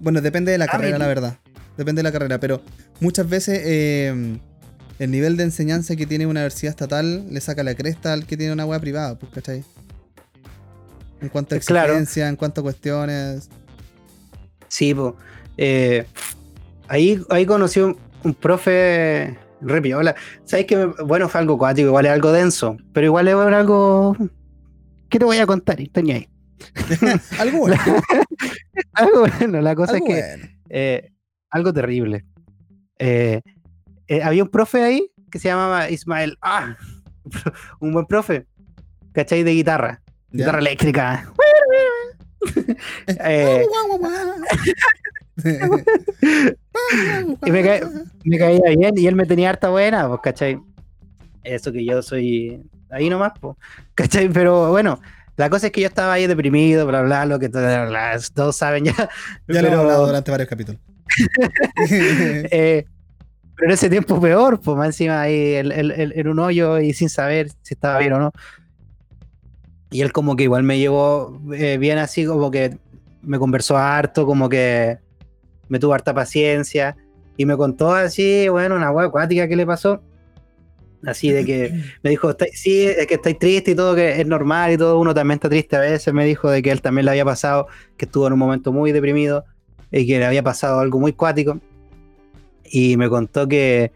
[0.00, 0.98] Bueno, depende de la Ah, carrera, mira.
[0.98, 1.38] la verdad.
[1.76, 2.60] Depende de la carrera, pero
[3.00, 4.38] muchas veces eh,
[4.98, 8.36] el nivel de enseñanza que tiene una universidad estatal le saca la cresta al que
[8.36, 9.64] tiene una web privada, pues, ¿cachai?
[11.20, 11.92] En cuanto a Claro.
[11.92, 13.48] exigencia, en cuanto a cuestiones.
[14.68, 15.14] Sí, pues.
[16.88, 20.14] ahí, ahí conocí un, un profe re piola.
[20.44, 24.16] ¿Sabes que Bueno, fue algo cuático, igual es algo denso, pero igual es algo.
[25.08, 25.78] ¿Qué te voy a contar?
[25.78, 26.28] Ahí.
[27.38, 27.76] Algo bueno.
[28.94, 30.20] Algo bueno, la cosa algo es que.
[30.36, 30.48] bueno.
[30.70, 31.10] eh,
[31.50, 32.24] algo terrible.
[32.98, 33.40] Eh,
[34.08, 36.38] eh, había un profe ahí que se llamaba Ismael.
[36.42, 36.76] ¡Ah!
[37.80, 38.46] Un buen profe.
[39.12, 39.42] ¿Cachai?
[39.42, 40.00] De guitarra.
[40.30, 40.38] ¿Ya?
[40.44, 41.32] Guitarra eléctrica.
[43.08, 43.66] Eh,
[47.44, 47.82] y me, cae-
[48.24, 50.58] me caía bien y él me tenía harta buena, pues, ¿cachai?
[51.42, 53.56] Eso que yo soy ahí nomás, pues,
[53.94, 54.28] ¿cachai?
[54.28, 55.00] Pero bueno,
[55.36, 58.92] la cosa es que yo estaba ahí deprimido, bla, bla, lo que todos saben ya.
[58.96, 59.08] ya
[59.48, 60.80] lo hemos pero- hablado durante varios capítulos.
[61.90, 62.84] Eh,
[63.56, 67.08] pero en ese tiempo peor, pues más encima ahí el- en un hoyo y sin
[67.08, 68.32] saber si estaba bien o no.
[69.90, 72.76] Y él como que igual me llevó eh, bien así, como que
[73.22, 74.98] me conversó harto, como que
[75.68, 76.96] me tuvo harta paciencia
[77.36, 80.00] y me contó así, bueno, una hueá acuática que le pasó.
[81.04, 84.26] Así de que me dijo, "Está- sí, es que estáis triste y todo, que es
[84.26, 86.12] normal y todo, uno también está triste a veces.
[86.12, 88.92] Me dijo de que él también le había pasado, que estuvo en un momento muy
[88.92, 89.44] deprimido
[89.92, 91.58] y que le había pasado algo muy cuático.
[92.70, 93.92] Y me contó que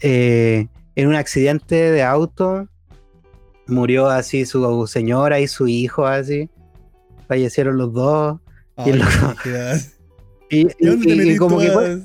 [0.00, 2.68] eh, en un accidente de auto
[3.66, 6.48] murió así su señora y su hijo, así.
[7.28, 8.38] Fallecieron los dos.
[8.76, 9.58] Ay, el loco- brígido.
[10.48, 11.98] Y, ¿Y y- dónde te y- y metís como que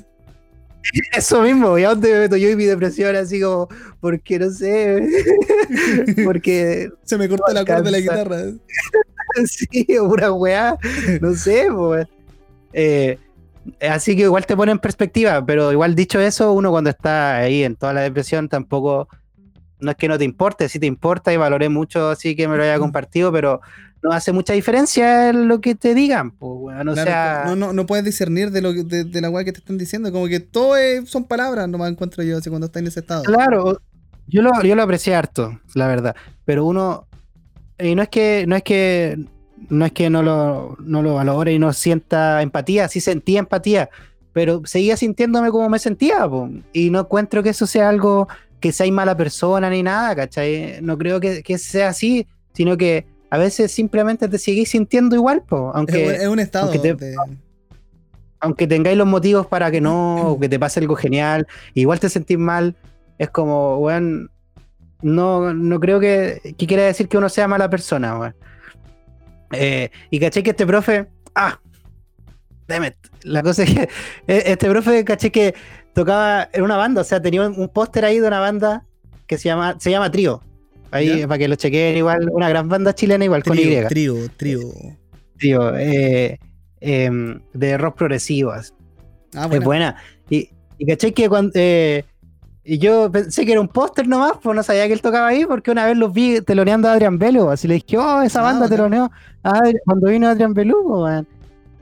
[1.15, 3.15] eso mismo, ¿y a dónde me meto yo y mi depresión?
[3.15, 3.67] Así como,
[3.99, 5.07] porque no sé,
[6.25, 8.37] porque Se me cortó la cuerda de la guitarra.
[9.45, 9.67] sí,
[9.99, 10.75] pura weá,
[11.21, 12.07] no sé, pues.
[12.73, 13.19] Eh,
[13.81, 17.63] así que igual te pone en perspectiva, pero igual dicho eso, uno cuando está ahí
[17.63, 19.07] en toda la depresión tampoco,
[19.79, 22.57] no es que no te importe, sí te importa y valoré mucho así que me
[22.57, 23.61] lo haya compartido, pero
[24.03, 27.55] no hace mucha diferencia en lo que te digan, pues, weón, o Claro, sea, no,
[27.55, 30.11] no, no puedes discernir de, lo, que- de, de la weá que te están diciendo.
[30.11, 33.23] Como que todo es- son palabras, nomás encuentro yo así cuando estás en ese estado.
[33.23, 33.79] Claro,
[34.25, 36.15] yo lo, yo lo aprecié harto, la verdad.
[36.45, 37.05] Pero uno,
[37.77, 39.23] y no es que, no es que,
[39.69, 43.89] no es que no lo, no lo valore y no sienta empatía, sí sentía empatía,
[44.33, 46.49] pero seguía sintiéndome como me sentía, po.
[46.73, 48.27] y no encuentro que eso sea algo
[48.59, 50.79] que seáis mala persona ni nada, ¿cachai?
[50.81, 55.41] No creo que, que sea así, sino que a veces simplemente te seguís sintiendo igual,
[55.47, 56.65] po, aunque, un- es un estado.
[56.71, 57.15] aunque te- de-
[58.39, 62.09] aunque tengáis los motivos para que no, o que te pase algo genial, igual te
[62.09, 62.75] sentís mal,
[63.19, 64.31] es como, weón,
[65.01, 68.35] no, no creo que, que quiera decir que uno sea mala persona, weón.
[69.53, 71.59] Eh, y caché que este profe, ah,
[72.67, 73.81] damn it, la cosa es que
[74.27, 75.53] eh, este profe caché que
[75.93, 78.85] tocaba en una banda, o sea, tenía un, un póster ahí de una banda
[79.27, 80.41] que se llama, se llama Trío.
[80.93, 84.59] Ahí, para que lo chequeen igual, una gran banda chilena igual, con Y Trío, trío,
[85.37, 85.77] trío.
[85.77, 86.37] eh,
[86.81, 88.73] em, de rock progresivas.
[89.33, 89.65] Ah, Es bueno.
[89.65, 89.95] buena.
[90.29, 91.51] Y, y caché que cuando.
[91.55, 92.03] eh,
[92.63, 95.45] y yo pensé que era un póster nomás, pues no sabía que él tocaba ahí,
[95.45, 97.49] porque una vez los vi teloneando a Adrian Bello.
[97.49, 99.11] Así le dije, oh, esa Ah, banda teloneó
[99.43, 101.27] a cuando vino Adrian Bello, weón.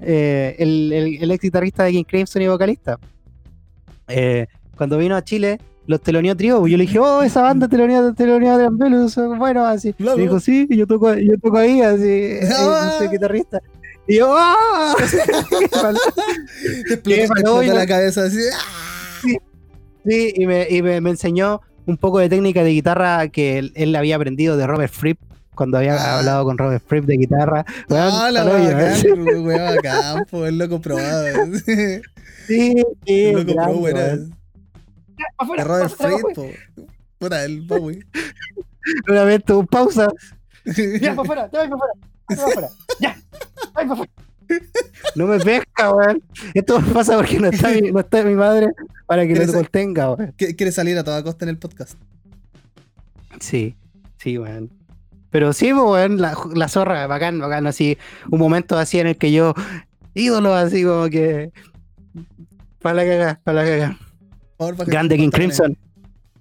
[0.02, 2.98] Eh, el, el, el ex guitarrista de King Crimson y vocalista.
[4.08, 6.66] Eh, cuando vino a Chile, los teloneó trío.
[6.66, 9.10] Yo le dije, oh, esa banda teloneó, teloneó a Adrian Bello.
[9.10, 9.92] son buenos, así.
[9.94, 10.16] Claro.
[10.16, 12.04] Me dijo, sí, yo toco, yo toco ahí, así.
[12.08, 12.96] eh, Ah.
[13.00, 13.60] soy guitarrista.
[14.08, 14.96] Y yo, ¡ah!
[16.88, 17.74] Qué te parodia.
[17.74, 18.38] la cabeza así.
[18.54, 18.99] ¡ah!
[20.10, 23.72] Sí, y, me, y me, me enseñó un poco de técnica de guitarra que él,
[23.76, 25.20] él había aprendido de Robert Fripp
[25.56, 26.20] cuando había Ah.
[26.20, 27.66] hablado con Robert Fripp de guitarra.
[27.90, 29.14] Weón, Ah, la ¿eh?
[29.14, 31.28] weón, bacán, el loco probado.
[32.48, 32.74] Sí,
[33.06, 33.82] sí, pro, weón.
[33.96, 34.36] weón.
[35.58, 36.48] De Robert Fripp, po.
[37.20, 38.06] Puta, el Bowie.
[39.10, 40.08] Una vez tuvo pausa.
[41.02, 41.94] Ya, para afuera, vas para afuera.
[42.30, 42.70] vas para afuera.
[43.00, 43.18] Ya,
[43.74, 44.12] para afuera.
[45.16, 46.22] No me pesca, weón.
[46.54, 48.68] Esto pasa porque no está mi, no está mi madre
[49.06, 50.34] para que no ¿Quieres- te contenga, weón.
[50.38, 51.98] Qu- Quiere salir a toda costa en el podcast.
[53.40, 53.76] Sí,
[54.18, 54.72] sí, weón.
[55.32, 57.98] Pero sí, pues, weón, la, la zorra, bacán, bacán, así,
[58.32, 59.54] un momento así en el que yo,
[60.14, 61.52] ídolo, así como que.
[62.82, 63.98] Para la caga, para la caga.
[64.88, 65.30] Grande King.
[65.30, 65.78] Crimson.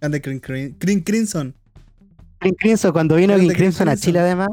[0.01, 1.55] Grande King Crim- King Crimson.
[2.40, 3.97] King Crimson, cuando vino King Crimson a Crimson.
[4.07, 4.49] Chile, además,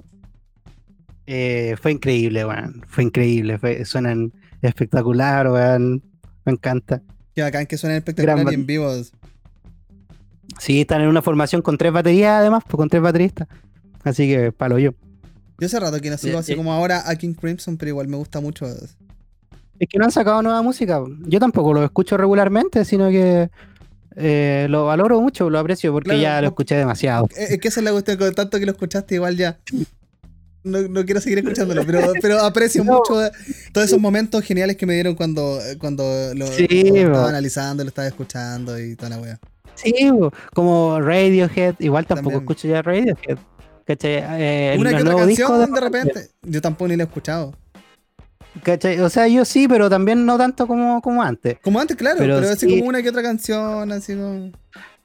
[1.27, 2.83] eh, fue increíble, weón.
[2.87, 6.03] Fue increíble, fue, suenan espectacular, weón.
[6.45, 7.01] Me encanta.
[7.33, 8.91] Que bacán que suena espectacular Gran y en vivo.
[10.59, 13.47] Sí, están en una formación con tres baterías, además, pues con tres bateristas.
[14.03, 14.91] Así que, palo yo.
[15.59, 16.57] Yo hace rato que no sigo Ya, así ya.
[16.57, 18.65] como ahora a King Crimson, pero igual me gusta mucho.
[18.67, 21.01] Es que no han sacado nueva música.
[21.27, 23.49] Yo tampoco lo escucho regularmente, sino que
[24.15, 27.27] eh, lo valoro mucho, lo aprecio porque Claro, ya lo escuché demasiado.
[27.35, 29.57] Es es que esa es la cuestión, con tanto que lo escuchaste, igual ya.
[30.65, 32.93] No, no quiero seguir escuchándolo, pero, pero aprecio No.
[32.97, 33.13] mucho
[33.71, 36.03] todos esos momentos geniales que me dieron cuando, cuando
[36.35, 39.39] lo, Sí, lo estaba analizando, lo estaba escuchando y toda la wea.
[39.75, 42.41] Sí, bo, como Radiohead, igual tampoco También.
[42.43, 43.37] escucho ya Radiohead.
[43.85, 44.23] ¿Cachai?
[44.39, 47.53] Eh, Una que otra canción de, de- repente, yo tampoco ni la he escuchado.
[48.63, 48.99] ¿cachai?
[49.01, 51.57] O sea, yo sí, pero también no tanto como, como antes.
[51.61, 52.79] Como antes, claro, pero, Pero así sí.
[52.79, 54.51] como una que otra canción, así como.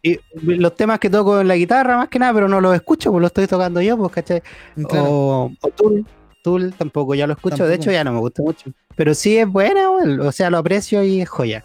[0.02, 3.10] Y los temas que toco en la guitarra, más que nada, pero no los escucho,
[3.10, 4.42] pues los estoy tocando yo, pues, ¿cachai?
[4.88, 5.04] Claro.
[5.10, 6.06] O, o Tool,
[6.42, 7.82] Tool tampoco, ya lo escucho, de Tampoco.
[7.82, 8.70] hecho ya no me gusta mucho.
[8.96, 11.64] Pero sí es buena, o sea, lo aprecio y es joya.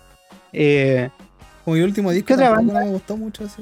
[0.52, 1.10] Eh,
[1.64, 3.46] Como el último disco no me gustó mucho.
[3.46, 3.62] Así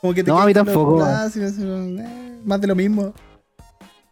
[0.00, 1.02] como, que te No, a mí tampoco.
[1.04, 3.12] eh, más de lo mismo.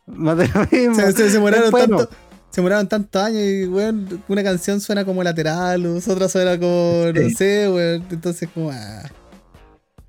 [0.06, 0.94] más de lo mismo.
[0.94, 1.96] Se, se, se moraron Es bueno.
[1.98, 2.12] tanto.
[2.56, 7.30] Se moraron tantos años y, weón, una canción suena como lateral, otra suena como, no
[7.36, 8.02] sé, weón.
[8.10, 9.02] Entonces, como, ah.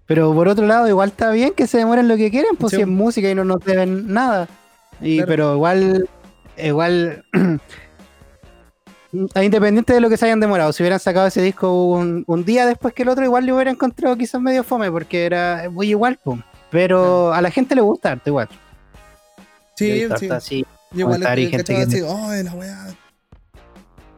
[0.05, 2.77] Pero por otro lado, igual está bien que se demoren lo que quieren, pues Sí.
[2.77, 4.47] si es música y no nos deben nada.
[5.01, 5.27] Y, Claro.
[5.27, 6.10] Pero igual,
[6.57, 7.25] igual,
[9.36, 12.65] independiente de lo que se hayan demorado, si hubieran sacado ese disco un, un día
[12.65, 16.17] después que el otro, igual lo hubiera encontrado quizás medio fome, porque era muy igual,
[16.23, 16.39] pues.
[16.71, 18.47] Pero a la gente le gusta harto igual.
[19.75, 20.29] Sí, sí.
[20.29, 20.65] así.
[20.91, 22.88] Yo igual comentar y he gente que- así, oh, la weá.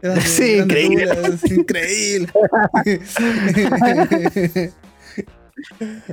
[0.01, 1.15] Grande, Sí, grande increíble.
[1.15, 2.29] dura, es increíble.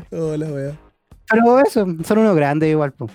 [0.12, 0.73] oh, la weá.
[1.29, 3.11] Pero eso, son unos grandes igual, pues.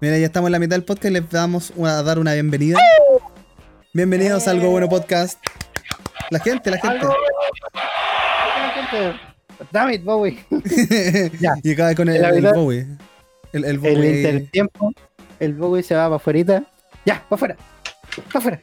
[0.00, 2.78] Mira, ya estamos en la mitad del podcast y les vamos a dar una bienvenida.
[3.94, 5.38] Bienvenidos a Algo Bueno Podcast.
[6.30, 7.06] La gente, la gente.
[9.72, 10.38] Dammit, Bowie.
[11.40, 11.54] Ya.
[11.62, 12.86] y acá con el, el Bowie.
[13.52, 14.16] El, el El Bowie.
[14.18, 14.92] intertiempo,
[15.40, 16.64] el Bowie se va para afuera.
[17.04, 17.56] Ya, para afuera.
[18.32, 18.62] Para afuera.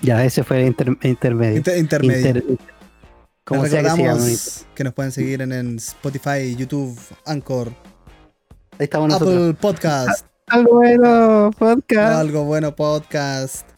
[0.00, 1.56] Ya, ese fue el inter- intermedio.
[1.58, 2.26] Inter- intermedio.
[2.28, 2.44] Inter-
[3.44, 7.72] como Les que se que nos pueden seguir en, en Spotify, YouTube, Anchor,
[8.78, 9.34] Ahí estamos nosotros.
[9.34, 12.14] Apple Podcast, Algo bueno, podcast.
[12.20, 13.68] Algo Bueno Podcast.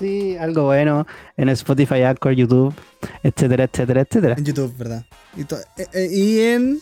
[0.00, 1.06] Sí, algo bueno.
[1.36, 2.74] En Spotify, Anchor, YouTube,
[3.22, 4.34] etcétera, etcétera, etcétera.
[4.38, 5.04] En YouTube, ¿verdad?
[5.36, 6.80] Y, eh, eh, y en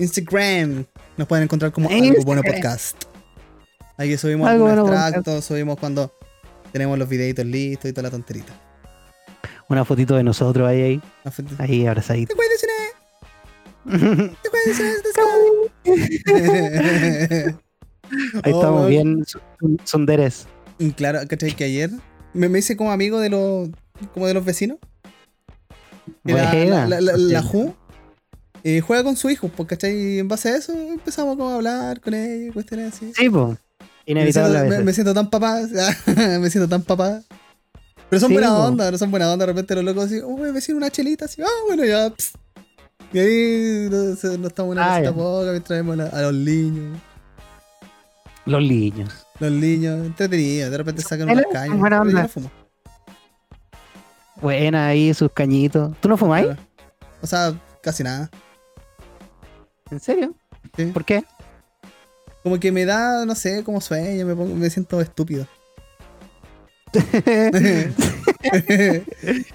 [0.00, 0.84] Instagram
[1.16, 2.62] nos pueden encontrar como En Algo Bueno Instagram.
[2.62, 3.04] Podcast.
[3.96, 6.12] Ahí subimos Algo algunos Bueno extractos, subimos cuando
[6.72, 8.52] tenemos los videitos listos y toda la tonterita.
[9.68, 11.02] Una fotito de nosotros ahí, ahí,
[11.58, 12.34] ahí abrazadito.
[12.34, 12.72] ¿Te acuerdas, Cine?
[14.42, 14.80] ¿Te?
[18.42, 19.24] Ahí Oh, estamos bien
[19.84, 20.46] sunderes.
[20.78, 21.52] Y Claro, ¿cachai?
[21.52, 21.90] Que ayer
[22.34, 23.70] me, me hice como amigo de los
[24.12, 24.78] como de los vecinos.
[26.24, 27.74] La, la, la Ju
[28.64, 29.96] eh, juega con su hijo, pues, ¿cachai?
[29.96, 33.12] Y en base a eso empezamos como a hablar con ella, cuestiones así.
[33.14, 33.48] Sí, pues.
[33.48, 33.56] me,
[34.06, 35.60] Inevitable siento, me- me siento tan papá,
[36.40, 37.22] me siento tan papá.
[38.08, 38.56] Pero son Sí, buena po.
[38.64, 39.46] onda, no son buena onda.
[39.46, 42.10] De repente los locos así, oh, vecino, una chelita, así, ah, bueno, ya.
[42.10, 42.32] pss.
[43.12, 46.98] Y ahí nos, nos estamos una Ah, poca mientras vemos a, a los niños.
[48.46, 49.26] Los niños.
[49.38, 51.78] Los niños, entretenidos, de repente sacan unas cañas.
[51.78, 52.22] buena yo onda.
[52.22, 52.50] no fumo.
[54.40, 55.94] Buena ahí, sus cañitos.
[56.00, 56.48] ¿Tú no fumáis?
[57.22, 58.30] O sea, casi nada.
[59.90, 60.34] ¿En serio?
[60.76, 60.86] Sí.
[60.86, 61.24] ¿Por qué?
[62.42, 65.46] Como que me da, no sé, como sueño, me, pongo- me siento estúpido.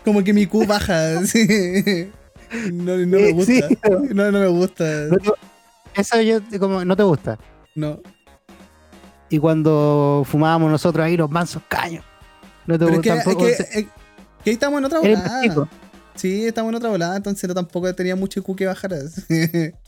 [0.04, 1.19] como que mi Q baja.
[1.19, 2.10] así.
[2.71, 3.67] No, no me gusta.
[3.67, 3.78] Sí.
[4.13, 4.84] No, no me gusta.
[5.10, 7.38] No te- Eso yo como no te gusta.
[7.74, 8.00] No.
[9.30, 12.06] Y cuando fumábamos nosotros ahí los mansos caños.
[12.67, 13.67] No te Pero es que, gusta es que, es
[14.43, 15.41] que ahí estamos en otra volada.
[16.15, 18.93] Sí, estamos en otra volada, entonces no tampoco tenía mucho Q que bajar.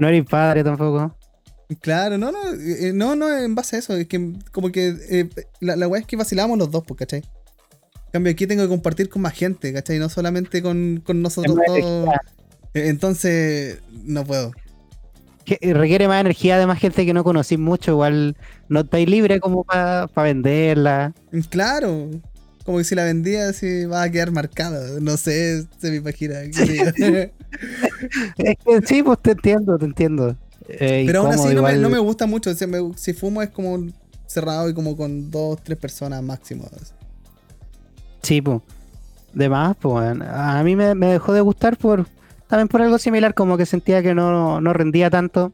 [0.00, 1.14] No eres padre tampoco.
[1.80, 5.28] Claro, no, no, eh, no, no, en base a eso, es que como que eh,
[5.60, 7.20] la, la weá es que vacilamos los dos, pues, ¿cachai?
[7.20, 10.00] En cambio, aquí tengo que compartir con más gente, ¿cachai?
[10.00, 11.78] No solamente con, con nosotros más dos.
[11.78, 12.20] energía.
[12.74, 14.50] Eh, Entonces, no puedo.
[15.44, 17.92] Que requiere más energía de más gente que no conocís mucho.
[17.92, 18.36] Igual
[18.68, 21.12] no estáis libre como para venderla.
[21.30, 22.10] Mm, Claro,
[22.70, 25.00] como que si la vendía, así va a quedar marcada.
[25.00, 26.36] No sé, se me imagina.
[28.38, 30.36] Es que sí, pues te entiendo, te entiendo.
[30.68, 31.82] Eh, Pero aún así no me, igual.
[31.82, 32.50] no me gusta mucho.
[32.68, 33.86] me- si fumo es como
[34.26, 36.68] cerrado y como con dos, tres personas máximo.
[38.22, 38.60] Sí, pues.
[39.34, 40.16] De más, pues.
[40.22, 42.06] A mí me, me dejó de gustar por
[42.46, 45.52] también por algo similar, como que sentía que no, no rendía tanto.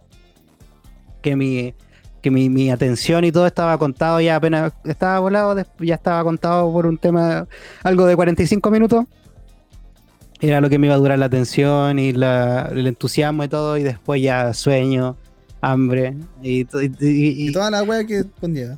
[1.22, 1.74] Que mi
[2.26, 6.72] que mi, mi atención y todo estaba contado ya apenas estaba volado, ya estaba contado
[6.72, 7.46] por un tema,
[7.84, 9.04] algo de 45 minutos.
[10.40, 13.76] Era lo que me iba a durar la atención y la- el entusiasmo y todo,
[13.78, 15.16] y después ya sueño,
[15.60, 16.66] hambre y, y-
[17.00, 18.76] y- Y toda la wea que conlleva.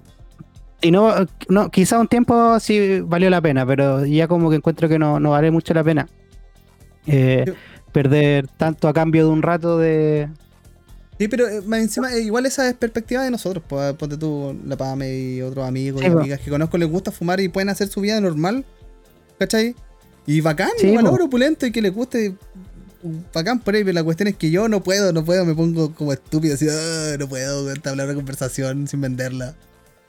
[0.82, 1.10] Y no,
[1.48, 5.18] no, quizá un tiempo sí valió la pena, pero ya como que encuentro que no,
[5.18, 6.06] no vale mucho la pena.
[7.06, 7.50] eh,
[7.92, 10.28] perder tanto a cambio de un rato de.
[11.18, 13.62] Sí, pero eh, más encima, eh, igual esa es perspectiva de nosotros.
[13.66, 16.18] Pues, ponte tú, la Pame y otros amigos Sí, y po.
[16.20, 18.64] amigas que conozco les gusta fumar y pueden hacer su vida normal.
[19.38, 19.74] ¿Cachai?
[20.26, 22.34] Y bacán, Sí, igual oro opulento y que les guste.
[23.32, 25.94] Bacán por ahí, pero la cuestión es que yo no puedo, no puedo, me pongo
[25.94, 29.54] como estúpido, así, "Ah, no puedo entablar una conversación sin venderla.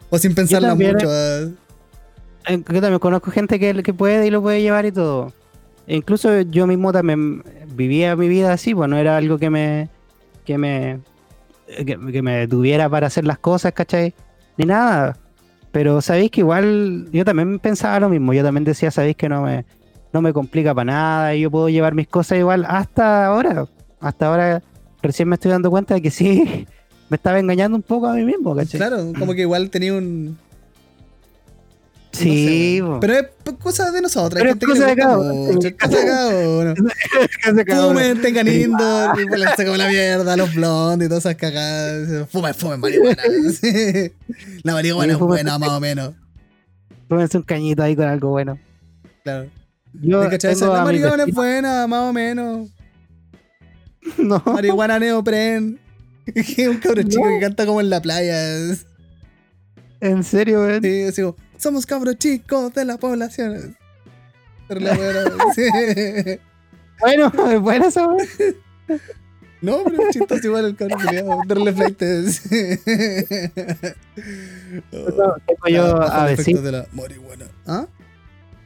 [0.10, 1.08] O sin pensarla también, mucho.
[1.10, 1.42] ah.
[2.48, 5.32] eh, Yo también conozco gente que, que puede y lo puede llevar y todo.
[5.88, 7.44] E incluso yo mismo también
[7.76, 9.90] vivía mi vida así, pues no era algo que me.
[10.50, 11.00] Que me.
[11.68, 14.16] que, que me detuviera para hacer las cosas, ¿cachai?
[14.58, 15.16] Ni nada.
[15.72, 18.34] Pero sabéis que igual yo también pensaba lo mismo.
[18.34, 19.64] Yo también decía, sabéis que no me,
[20.12, 23.68] no me complica para nada y yo puedo llevar mis cosas igual hasta ahora.
[24.00, 24.64] Hasta ahora
[25.04, 26.66] recién me estoy dando cuenta de que sí,
[27.10, 28.80] me estaba engañando un poco a mí mismo, ¿cachai?
[28.80, 30.36] Claro, como que igual tenía un.
[32.20, 33.00] Sí, no sé, po.
[33.00, 33.28] pero es
[33.60, 34.42] cosa de nosotros.
[34.42, 35.34] Pero es cosa de cada uno.
[35.34, 36.06] mucho, es cosa de
[37.66, 37.94] cada uno.
[37.94, 42.30] Fumen, tengan indoor, vuelanse como la mierda, los blondes y todas esas cagadas.
[42.30, 43.24] Fumen, fumen marihuana.
[44.64, 46.14] La marihuana es buena, más o menos.
[47.08, 48.60] Tómense un cañito ahí con algo bueno.
[49.24, 49.50] Claro.
[49.94, 52.70] Yo La marihuana es buena, más o menos.
[54.18, 55.80] No, Marihuana neopren.
[56.36, 58.58] Un cabro chico que canta como en la playa.
[60.00, 60.82] en serio, weón.
[60.82, 63.78] Sí, así como, somos cabros chicos de la población.
[64.70, 65.22] La buena,
[65.56, 65.64] sí.
[67.00, 68.28] Bueno, es buena esa, weón.
[69.62, 71.42] No, pero es chistoso igual el cabrón culiado.
[71.46, 72.44] Darle flightes.
[74.90, 77.46] Tengo yo Bajo a vecino, de la marihuana.
[77.66, 77.88] ¿Ah?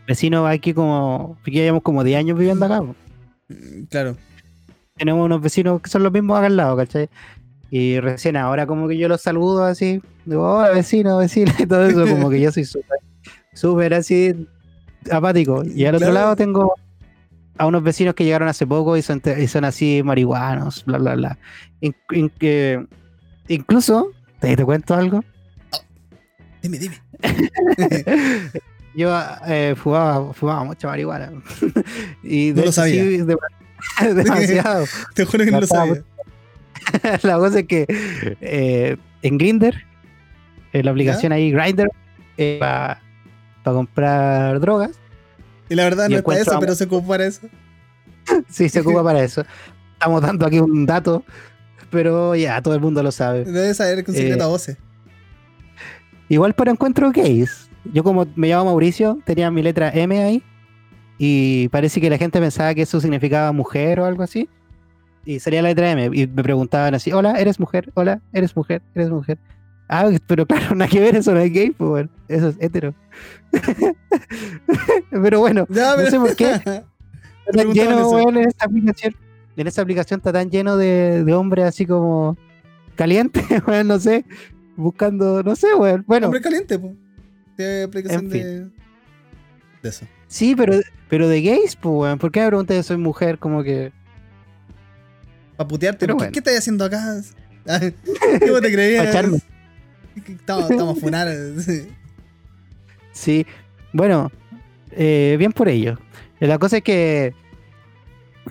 [0.08, 1.38] vecino aquí como.
[1.46, 2.84] Ya llevamos como 10 años viviendo acá.
[3.90, 4.18] Claro.
[4.96, 7.10] Tenemos unos vecinos que son los mismos acá al lado, ¿cachai?
[7.76, 10.00] Y recién ahora como que yo los saludo así.
[10.26, 12.06] Digo, hola vecino, vecina, y todo eso.
[12.06, 13.00] Como que yo soy súper,
[13.54, 14.48] súper así
[15.10, 15.64] apático.
[15.66, 16.14] Y al otro Claro.
[16.24, 16.76] lado tengo
[17.58, 21.16] a unos vecinos que llegaron hace poco y son, y son así marihuanos, bla, bla,
[21.16, 21.40] bla.
[21.82, 22.86] In- in- que-
[23.48, 25.24] incluso, ¿te, te cuento algo?
[26.62, 27.02] Dime, dime.
[28.96, 29.12] Yo
[29.48, 31.32] eh, fumaba, fumaba mucha marihuana.
[32.24, 33.02] y No lo sabía.
[33.02, 33.36] sí, de-
[34.14, 34.86] demasiado.
[35.16, 36.04] Te juro que no lo sabía.
[37.24, 37.86] la cosa es que
[38.42, 39.76] eh, en Grinder,
[40.74, 41.90] en la aplicación ahí Grinder,
[42.60, 43.00] para
[43.64, 44.92] comprar drogas,
[45.70, 47.48] Y la verdad y no es para eso, a- pero se ocupa para eso.
[48.50, 49.44] sí se ocupa para eso.
[49.94, 51.24] Estamos dando aquí un dato,
[51.90, 53.46] pero ya todo el mundo lo sabe.
[53.46, 54.78] Debe saber con Eh, secreto a voces.
[56.30, 57.70] Igual para encuentro gays.
[57.94, 60.44] Yo como me llamo Mauricio, tenía mi letra M ahí.
[61.18, 64.50] Y parece que la gente pensaba que eso significaba mujer o algo así.
[65.26, 66.10] Y salía la letra M.
[66.14, 67.92] Y me preguntaban así, hola, ¿eres mujer?
[67.94, 68.82] Hola, ¿eres mujer?
[68.94, 69.38] ¿Eres mujer?
[69.88, 72.94] Ah, pero claro, nada que ver, eso no es gay, pues bueno, eso es hetero.
[75.12, 76.54] pero bueno, Ya, no sé por qué.
[77.46, 79.16] está lleno, weón, en esta aplicación.
[79.56, 82.38] En esta aplicación está tan lleno de, de hombres así como
[82.96, 84.26] calientes, weón, no sé.
[84.76, 86.04] Buscando, no sé, weón.
[86.08, 86.94] Bueno, Hombre caliente, pues.
[87.56, 88.60] Tiene aplicación En de.
[89.84, 90.08] De eso.
[90.28, 92.18] Sí, pero, pero de gays, pues, weón.
[92.18, 93.38] ¿Por qué me preguntas si soy mujer?
[93.38, 93.92] Como que.
[95.58, 96.00] Para putearte.
[96.00, 96.32] Pero ¿Qué, bueno.
[96.32, 97.22] ¿Qué estás haciendo acá?
[98.40, 99.06] ¿Qué vos te creías?
[100.28, 101.30] Estamos, estamos funar.
[103.12, 103.46] sí.
[103.92, 104.32] Bueno,
[104.92, 105.98] eh, bien por ello.
[106.40, 107.34] Eh, La cosa es que.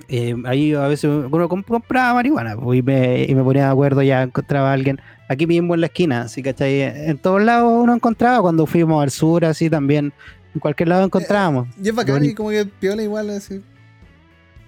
[0.09, 3.70] eh, ahí a veces uno comp- compraba marihuana pues, y, me, y me ponía de
[3.72, 6.80] acuerdo, ya encontraba a alguien aquí mismo en la esquina, así ¿cachai?
[6.82, 10.12] En todos lados uno encontraba, cuando fuimos al sur, así también,
[10.55, 11.68] en cualquier lado encontrábamos.
[11.82, 13.61] Y es bacán y como que piola igual así.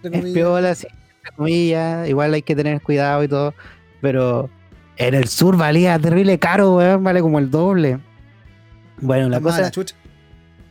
[0.03, 0.87] Es piola, así,
[1.33, 3.55] comillas, igual hay que tener cuidado y todo,
[4.01, 4.49] pero
[4.97, 7.99] en el sur valía terrible caro, weón, vale como el doble.
[9.01, 9.97] Bueno, la Más cosa, la chucha.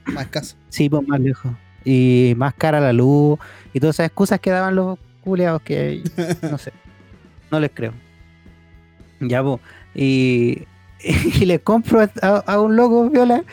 [0.05, 0.55] Más escaso.
[0.69, 1.51] sí, pues más lejos.
[1.85, 3.37] Y más cara la luz
[3.73, 6.01] y todas esas excusas que daban los culiados que,
[6.49, 6.71] no sé,
[7.51, 7.93] no les creo.
[9.19, 9.59] Ya, pues,
[9.95, 10.63] y,
[11.39, 13.43] y le compro a, a un loco, viola,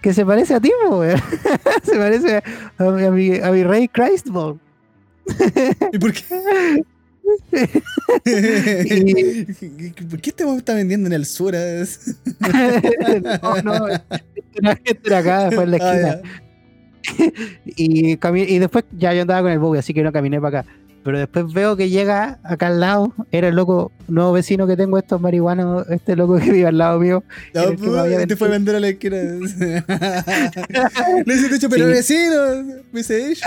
[0.00, 1.20] que se parece a ti, po, weón.
[1.82, 2.42] se parece
[2.78, 4.58] a, mi- a mi, a mi rey Christ, po.
[5.92, 6.22] ¿Y por qué?
[10.10, 11.54] ¿Por qué este está vendiendo en el sur?
[11.56, 11.84] eh?
[13.42, 14.04] no, no, era,
[15.04, 16.20] era acá, fue en la Ah, esquina.
[16.22, 16.42] ya.
[17.76, 18.18] y,
[18.54, 20.70] y después ya yo andaba con el Bobby, así que no caminé para acá.
[21.04, 24.98] Pero después veo que llega acá al lado, era el loco, nuevo vecino que tengo,
[24.98, 27.24] estos marihuanos, este loco que vive al lado mío.
[27.56, 29.16] Había te fue a vender a la esquina.
[31.26, 31.92] Le hiciste hecho, pero Sí.
[31.92, 32.36] vecino.
[32.92, 33.40] Me dice ellos.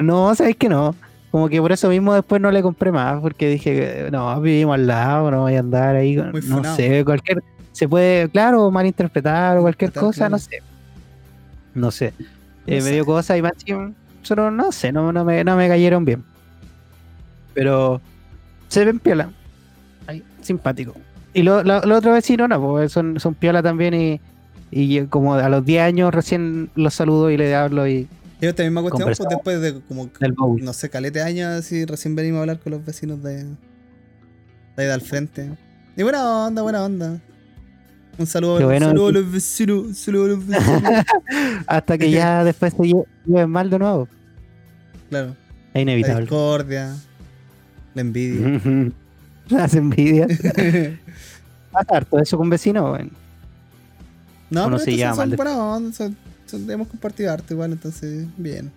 [0.00, 0.94] No, sabes que no.
[1.30, 4.86] como que por eso mismo después no le compré más, porque dije, no, vivimos al
[4.86, 6.74] lado, no voy a andar ahí, Muy no funado.
[6.76, 7.42] sé, cualquier,
[7.72, 10.30] se puede, claro, malinterpretar o cualquier cosa, claro.
[10.32, 10.62] no sé.
[11.74, 12.12] No sé.
[12.66, 13.52] No Eh, me dio cosas y más
[14.22, 16.24] solo no sé, no, no, me, no me cayeron bien.
[17.54, 18.00] Pero
[18.68, 19.30] se ven piola.
[20.06, 20.94] Ay, simpático.
[21.32, 24.20] Y lo- lo- los otros vecinos no, pues son, son piola también y,
[24.70, 28.08] y yo como a los 10 años recién los saludo y le hablo y
[28.40, 30.08] Y esta misma cuestión, pues después de como,
[30.60, 33.50] no sé, calete años, así recién venimos a hablar con los vecinos de, de
[34.76, 35.50] ahí de al frente.
[35.96, 37.20] Y buena onda, buena onda.
[38.18, 40.82] Un saludo, Qué bueno, un saludo a los vecinos, un saludo a los vecinos.
[41.66, 44.08] Hasta que ya después se lle- lleven mal de nuevo.
[45.08, 46.20] claro, Es la inevitable.
[46.22, 46.96] discordia,
[47.94, 48.60] la envidia.
[49.48, 50.28] Las envidias.
[51.72, 53.10] Pasa harto eso con vecinos, weón.
[54.50, 56.16] no, Uno pero se estos son, mal son de- buena onda, son-
[56.50, 58.70] son- hemos compartido harto igual, entonces, bien.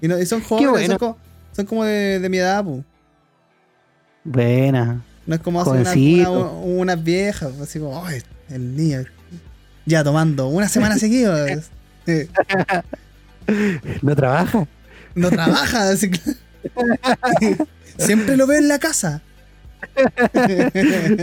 [0.00, 0.86] Y, no, y son jóvenes, bueno.
[0.90, 1.18] son como,
[1.52, 2.84] son como de, de mi edad, pues.
[4.24, 5.02] Buena.
[5.26, 9.04] No es como hace una- una- unas viejas, así como, "Ay, el niño.
[9.86, 11.46] Ya tomando una semana seguida.
[12.06, 12.28] eh,
[14.02, 14.66] ¿No trabaja?
[15.14, 16.20] No trabaja, así que-
[17.98, 19.22] Siempre lo veo en la casa.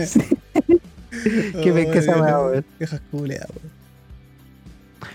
[0.06, 0.20] Sí.
[1.62, 2.62] Qué esa weá.
[2.78, 3.75] Viejas culeadas, weón.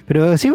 [0.08, 0.52] Pero sí,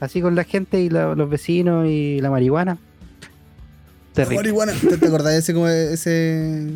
[0.00, 2.74] así con la gente y la- los vecinos y la marihuana.
[2.74, 4.36] La Terrible.
[4.36, 4.72] marihuana.
[4.72, 6.70] ¿Te, te acordás de ese como ese.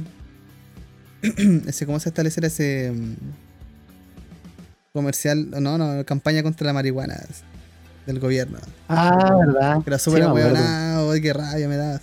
[1.66, 3.14] ese cómo se establecer ese mm,
[4.92, 7.20] comercial, no, no, campaña contra la marihuana
[8.06, 8.58] del gobierno.
[8.88, 9.82] Ah, ¿verdad?
[9.82, 10.28] Que era súper Sí,
[11.20, 12.00] qué rabia me da.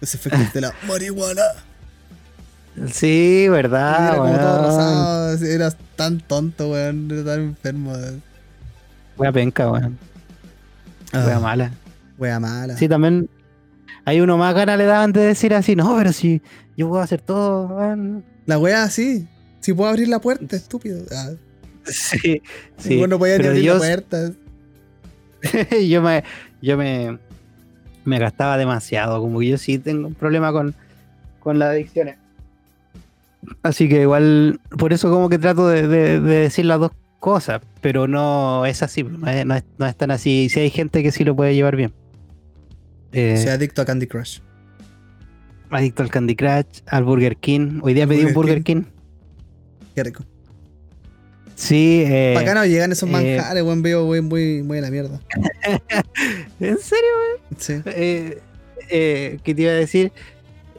[0.00, 1.42] Ese efecto de la marihuana.
[2.90, 4.16] Sí, era ¿verdad?
[4.16, 7.92] como todo rosado, eras tan tonto, weón, era tan enfermo.
[7.92, 8.22] weón.
[9.18, 9.98] Wea penca, weón.
[11.12, 11.70] Wea Ah, mala.
[12.18, 12.76] wea mala.
[12.76, 13.28] Sí, también
[14.04, 16.40] hay uno más ganas le daban de decir así, no, pero si
[16.76, 18.24] yo puedo hacer todo, weón.
[18.46, 19.28] La wea así.
[19.60, 21.04] Si puedo abrir la puerta, estúpido.
[21.14, 21.30] Ah,
[21.84, 22.40] Sí,
[22.78, 22.94] sí.
[22.94, 24.30] Igual no podía ni pero abrir yo, la puerta.
[25.88, 26.22] yo me,
[26.60, 27.18] yo me,
[28.04, 30.74] me gastaba demasiado, como que yo sí tengo un problema con,
[31.40, 32.16] con las adicciones.
[33.64, 37.60] Así que igual, por eso como que trato de, de- de decir las dos cosas,
[37.82, 40.48] pero no es así, no es, no es- no es tan así.
[40.48, 41.92] Si hay gente que sí lo puede llevar bien.
[43.12, 44.38] Eh, Soy adicto a Candy Crush.
[45.70, 47.80] adicto al Candy Crush, al Burger King.
[47.82, 48.84] Hoy día pedí un Burger King.
[49.94, 50.24] Qué rico.
[51.54, 54.80] Sí, eh, Para acá no llegan esos eh, manjares, weón, veo muy, muy, muy a
[54.80, 55.20] la mierda.
[56.60, 57.10] ¿En serio?
[57.58, 57.74] Sí.
[57.86, 58.40] Eh,
[58.90, 60.12] eh, ¿Qué te iba a decir?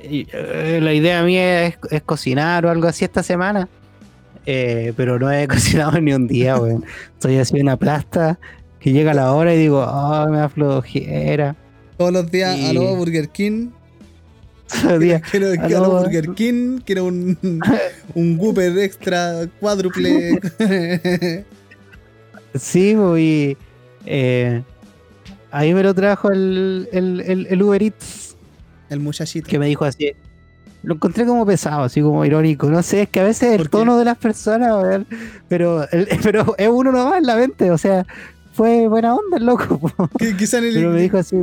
[0.01, 3.70] Eh, la idea mía es, es cocinar o algo así esta semana.
[4.46, 6.86] Eh, pero no he cocinado ni un día, weón.
[7.14, 8.39] Estoy así una plasta
[8.80, 11.56] que llega la hora y digo, oh, me da flojera.
[11.98, 13.70] Todos los días, Y- aló Burger King.
[14.82, 16.80] Todo el día, Quiero, aló Burger King.
[16.86, 17.38] Quiero un,
[18.16, 20.39] un extra cuádruple.
[22.56, 23.58] Sí, voy.
[24.06, 24.62] Eh,
[25.52, 28.36] ahí me lo trajo el, el, el, el Uber Eats
[28.89, 29.48] El muchachito.
[29.50, 30.12] que me dijo así.
[30.84, 32.70] Lo encontré como pesado, así como irónico.
[32.70, 33.70] No sé, es que a veces ¿Por el qué?
[33.70, 35.08] tono de las personas, weón,
[35.48, 37.72] pero, el- pero es uno nomás en la mente.
[37.72, 38.06] O sea,
[38.54, 39.80] fue buena onda el loco.
[40.38, 40.74] quizá en el.
[40.74, 41.38] Pero me dijo así.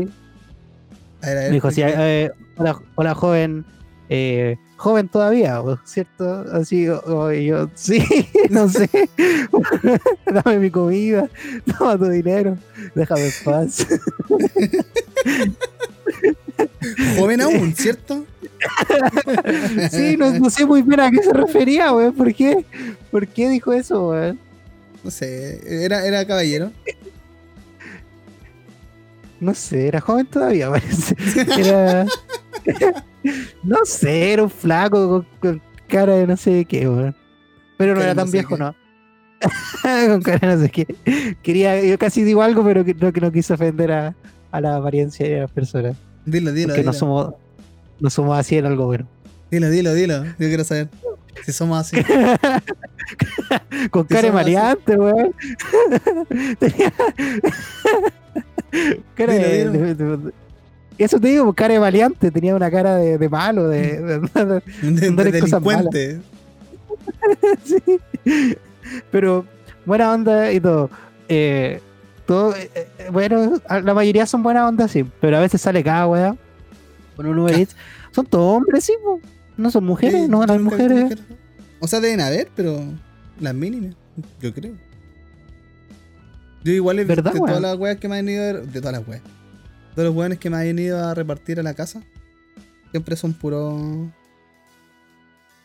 [1.23, 3.65] A ver, a ver, Me dijo así, eh, hola, hola joven.
[4.11, 6.45] eh, joven todavía, ¿o ¿cierto?
[6.53, 8.03] Así, o- o- y yo, sí,
[8.51, 8.89] no sé.
[10.45, 11.29] Dame mi comida,
[11.79, 12.57] toma tu dinero,
[12.95, 13.87] déjame en paz.
[17.19, 18.25] Joven aún, ¿cierto?
[19.91, 22.15] Sí, no, no sé muy bien a qué se refería, weón.
[22.15, 22.65] ¿Por qué?
[23.11, 24.39] ¿Por qué dijo eso, weón?
[25.03, 25.61] No sé.
[25.85, 26.73] Era, era caballero.
[29.41, 31.17] No sé, era joven todavía, parece.
[31.59, 32.07] Era.
[33.63, 37.17] no sé, era un flaco con, con cara de no sé qué, weón.
[37.79, 38.63] Pero no era tan no sé viejo, qué.
[38.63, 38.75] ¿no?
[40.09, 41.37] con cara de no sé qué.
[41.43, 44.15] Quería, yo casi digo algo, pero que no, que no quise ofender a,
[44.51, 45.97] a la apariencia de las personas.
[46.27, 46.87] Dilo, dilo, dilo.
[46.87, 47.35] no somos,
[48.01, 49.07] no somos así en algo bueno.
[49.51, 50.25] Dilo, dilo, dilo.
[50.25, 50.89] Yo quiero saber.
[51.45, 51.97] Si somos así.
[53.91, 55.35] Con Sí cara maleante, weón.
[56.59, 56.93] Tenía.
[59.15, 60.17] cara Dilo, de, dilo.
[60.17, 60.33] de- de-
[60.99, 62.31] Eso te digo, cara de maleante.
[62.31, 64.01] Tenía una cara de, de malo, de.
[64.01, 66.21] de- de- De, delincuente.
[67.65, 68.57] sí.
[69.11, 69.45] Pero
[69.87, 70.91] buena onda y todo.
[71.29, 71.81] Eh,
[72.27, 75.05] todo eh, eh, bueno, la mayoría son buena onda, sí.
[75.21, 76.37] Pero a veces sale cada weá.
[77.21, 77.77] Con un Uber Eats.
[78.13, 79.21] Son todos hombres, sí, po.
[79.59, 81.03] No son mujeres, Sí, no visto mujeres.
[81.03, 81.25] mujeres.
[81.81, 82.83] O sea, deben haber, pero
[83.39, 83.95] las mínimas,
[84.41, 84.73] yo creo.
[86.65, 88.99] Yo igual he visto ¿Verdad, de todas las weas que me han ido de todas
[88.99, 89.21] las weas.
[89.95, 92.01] Todos los weones que me hayan ido a repartir a la casa,
[92.91, 94.11] siempre son puro.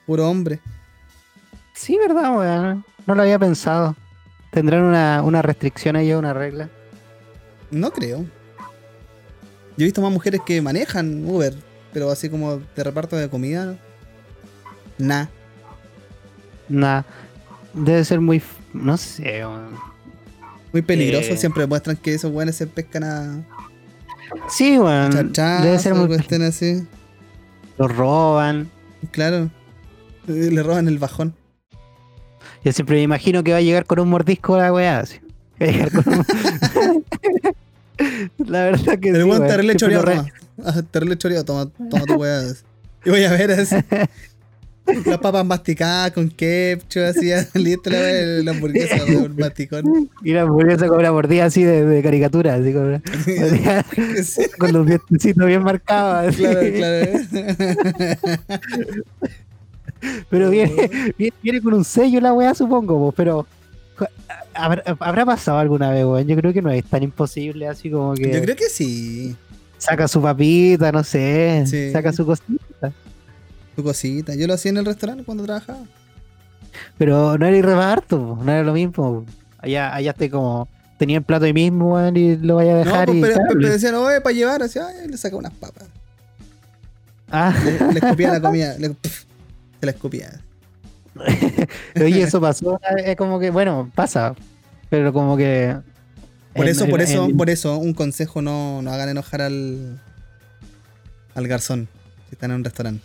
[0.06, 0.60] puro hombre.
[1.74, 2.84] Sí, verdad, weón.
[3.08, 3.96] No lo había pensado.
[4.52, 6.70] ¿Tendrán una, una restricción ahí o una regla?
[7.72, 8.26] No creo.
[9.78, 11.54] Yo he visto más mujeres que manejan Uber,
[11.94, 13.78] pero así como de reparto de comida.
[14.98, 15.26] Nah.
[16.70, 17.04] Nah.
[17.74, 18.42] Debe ser muy.
[18.74, 19.72] No sé, weón.
[20.72, 21.32] Muy peligroso.
[21.34, 21.38] Eh.
[21.38, 23.46] Siempre muestran que esos weones se pescan a
[24.50, 25.12] Sí, weón.
[25.12, 26.16] chachazos, Debe ser muy.
[26.48, 26.88] así.
[27.78, 28.70] Los roban.
[29.12, 29.50] Claro.
[30.28, 31.36] Eh, Le roban el bajón.
[32.64, 35.00] Yo siempre me imagino que va a llegar con un mordisco la weá.
[35.00, 35.20] así.
[35.62, 36.26] Va a llegar con un-
[38.46, 40.30] La verdad que El sí, terrible choreado, re- toma.
[40.66, 42.42] Ah, Terrible choreado, toma, toma tu weá.
[43.06, 43.76] Y voy a ver así.
[45.06, 48.00] Las papas masticadas con ketchup, así, listo la,
[48.44, 50.10] la hamburguesa, weón, masticón.
[50.24, 53.02] Y la hamburguesa con una mordida así de, de caricatura, así con,
[54.24, 56.28] Sí, con los dientecitos bien marcados.
[56.30, 56.44] así.
[56.44, 56.60] claro,
[57.32, 58.66] claro.
[60.30, 63.48] Pero viene, viene, viene con un sello la weá, supongo, po, pero
[64.54, 66.28] ¿habrá, pasado alguna vez, weón?
[66.28, 69.36] Yo creo que no es tan imposible así como que Yo creo que sí.
[69.78, 71.92] saca su papita, no sé, Sí.
[71.92, 72.92] saca su cosita.
[73.76, 74.36] Tu cosita.
[74.36, 75.80] Yo lo hacía en el restaurante cuando trabajaba.
[76.98, 79.26] Pero no era ir reparto, po, no era lo mismo.
[79.60, 80.68] Allá, allá estoy como,
[80.98, 83.40] tenía el plato ahí mismo, weón, y lo vaya a No, dejar pues, y pero,
[83.48, 85.86] pero le- decían, oye, para llevar, así, ay, le saca unas papas.
[87.32, 90.42] Ah, Le, le escupía la comida, le, se la escupía.
[91.96, 94.36] oye, eso pasó, es como que, bueno, pasa,
[94.90, 95.76] pero como que...
[96.54, 99.42] Por en- eso, por en- eso, en- por eso, un consejo no, no hagan enojar
[99.42, 100.00] al
[101.36, 101.90] al garzón
[102.30, 103.04] si están en un restaurante.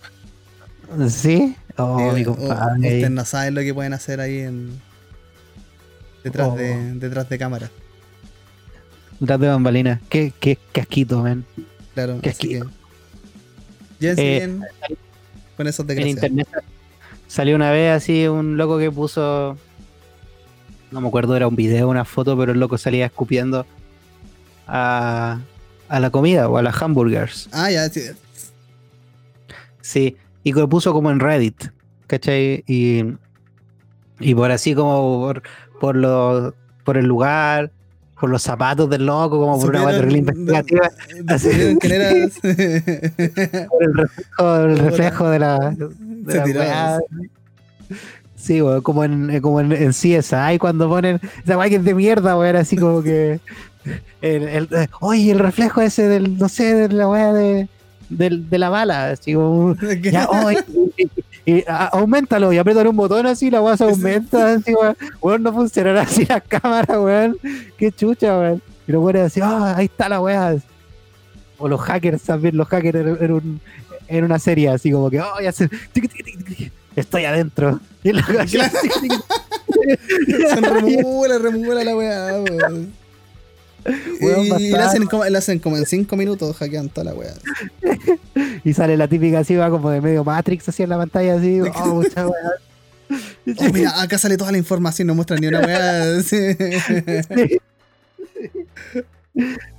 [1.09, 1.57] ¿Sí?
[1.77, 2.75] Oh, Sí, mi compadre.
[2.79, 4.81] Ustedes no saben lo que pueden hacer ahí en
[6.23, 6.57] detrás Oh.
[6.57, 7.71] de detrás de cámara.
[9.19, 10.01] Detrás de bambalinas.
[10.09, 11.45] Qué, qué casquito, man.
[11.95, 12.63] Claro, Qué así que
[14.01, 14.63] Eh, bien
[15.57, 16.49] con esos En internet
[17.31, 19.57] salió una vez así un loco que puso.
[20.91, 23.65] No me acuerdo, era un video, una foto, pero el loco salía escupiendo
[24.67, 25.39] a,
[25.89, 27.49] a la comida o a las hamburgers.
[27.53, 28.01] Ah, ya, sí.
[29.81, 31.67] Sí, y lo puso como en Reddit,
[32.09, 32.65] ¿cachai?
[32.67, 33.05] Y,
[34.19, 35.43] y por así como por,
[35.81, 36.55] por, lo-
[36.85, 37.71] por el lugar,
[38.21, 40.91] por los zapatos del loco, como por una terrible investigativa,
[43.69, 47.01] por el reflejo, el reflejo de la, de Se la.
[48.37, 51.85] Sí, weón, como en, eh, como en, en CSI cuando ponen esa weá que es
[51.85, 53.41] de mierda, weón, así como que.
[54.21, 57.67] El, el- eh, oye, el reflejo ese del, no sé, de la weá de,
[58.11, 59.75] de la bala, así como.
[60.03, 60.51] Ya, oh,
[61.45, 64.97] y, a- aumentalo y apretan un botón así, la weá se aumenta, así, weón.
[65.21, 67.37] Weón, no funcionará así la cámara, weón.
[67.77, 68.63] Qué chucha, weón.
[68.87, 70.57] Y los weones así, ah, ahí está la weá.
[71.59, 73.61] O los hackers también, los hackers en, en un-
[74.09, 75.69] en una serie, así como que, oh, ya se.
[76.97, 77.79] Estoy adentro.
[78.03, 80.55] Y loco así, Claro.
[80.55, 82.93] Son remula, remula la weá, weón.
[84.21, 87.35] Weón, Y, la hacen, como, la hacen como en 5 minutos, hackean toda la weá.
[88.65, 91.61] Y sale la típica así, va como de medio Matrix así en la pantalla, así,
[91.61, 92.51] oh, mucha weá.
[93.59, 96.23] Oh, mira, acá sale toda la información, no muestran ni una weá.
[96.23, 96.37] sí.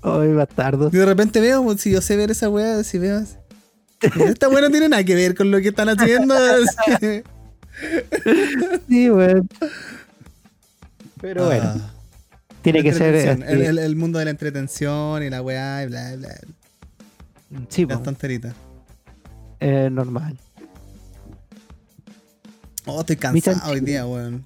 [0.02, 0.90] Ay, bastardo.
[0.92, 3.20] Y de repente veo, pues, si yo sé ver esa weá, si veo.
[3.20, 3.36] así,
[4.26, 6.34] Esta weá no tiene nada que ver con lo que están haciendo.
[6.36, 7.24] así.
[8.90, 9.48] Sí, weón.
[11.22, 11.94] Pero bueno, Ah,
[12.62, 13.30] tiene que ser.
[13.30, 13.42] así.
[13.48, 16.36] el, el- el mundo de la entretención y la weá y bla, bla.
[17.70, 18.54] sí, Las tonteritas.
[19.60, 20.38] eh, normal.
[22.86, 24.46] Oh, estoy cansado hoy día, weón.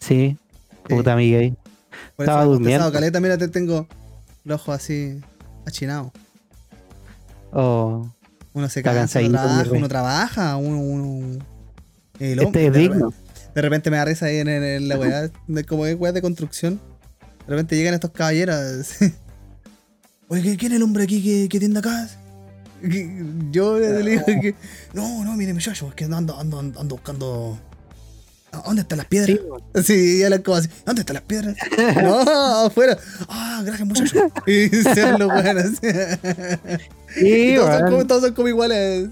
[0.00, 0.36] Sí,
[0.88, 1.16] puta Sí.
[1.16, 1.56] Miguel.
[2.16, 2.92] Por Estaba eso durmiendo.
[2.92, 3.86] caleta, mira, te tengo
[4.44, 5.20] los ojos así
[5.66, 6.12] achinados.
[7.52, 8.08] Oh,
[8.54, 10.80] Uno se cansa, uno trabaja, uno trabaja, uno...
[10.80, 11.38] uno
[12.18, 13.12] el este es digno.
[13.56, 15.30] De repente me da risa ahí en, en- en la weá,
[15.66, 16.78] como es weá de construcción.
[17.46, 18.88] De repente llegan estos caballeros.
[20.28, 22.08] Oye, ¿qué- ¿quién es el hombre aquí que, que tiende acá?
[22.82, 24.54] Que- Yo le digo que.
[24.92, 27.58] No, no, mire, muchacho, es que ando, ando, ando, ando buscando.
[28.52, 29.38] ¿A ¿Dónde están las piedras?
[29.74, 30.68] Sí, Sí, y hablan como así.
[30.84, 31.56] ¿Dónde están las piedras?
[32.02, 32.96] no, afuera.
[33.28, 34.30] Ah, gracias, muchacho.
[34.46, 35.70] Y se van los weones.
[37.14, 37.90] sí, Y todos, son weón.
[37.90, 39.08] como, todos son como iguales.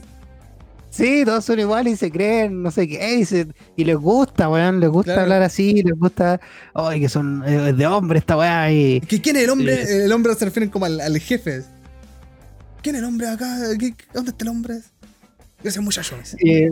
[0.94, 4.48] Sí, todos son iguales y se creen, no sé qué, y, se- y les gusta,
[4.48, 5.22] weón, les gusta Claro.
[5.22, 6.40] hablar así, les gusta,
[6.72, 9.86] ay, que son eh, de hombre esta weá, y ¿Qui- ¿Quién es el hombre?
[9.86, 9.92] Sí.
[9.92, 11.64] El hombre se refieren como al, al jefe.
[12.80, 13.56] ¿Quién es el hombre acá?
[13.76, 14.74] ¿Qué- qué- ¿Dónde está el hombre?
[15.64, 16.14] Ese muchacho.
[16.40, 16.68] y-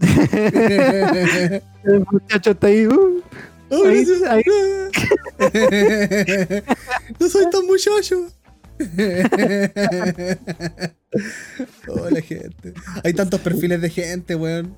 [1.84, 3.22] el muchacho está ahí, uh,
[3.72, 4.42] Oh, ahí, ahí.
[7.20, 8.26] no soy tan muchacho.
[11.88, 12.74] oh, la gente.
[13.04, 14.74] Hay tantos perfiles de gente, weón.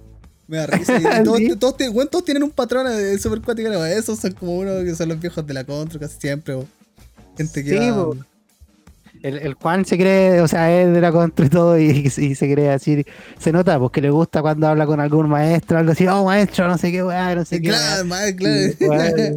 [0.49, 0.99] Me da risa.
[0.99, 1.57] Y todos, ¿Sí?
[1.57, 1.77] todos,
[2.25, 3.69] tienen un patrón eh, súper cuático.
[3.85, 6.55] Esos son como uno que son los viejos de la contra casi siempre.
[6.57, 6.69] weón.
[7.37, 8.17] Gente que Sí, va- po.
[9.23, 12.35] El, el Juan se cree, o sea, es de la contra y todo, y, y
[12.35, 13.05] se cree así.
[13.39, 16.77] Se nota, porque le gusta cuando habla con algún maestro, algo así, oh maestro, no
[16.77, 17.69] sé qué, weá, no sé qué.
[17.69, 18.05] Claro, weá".
[18.05, 19.33] más, claro.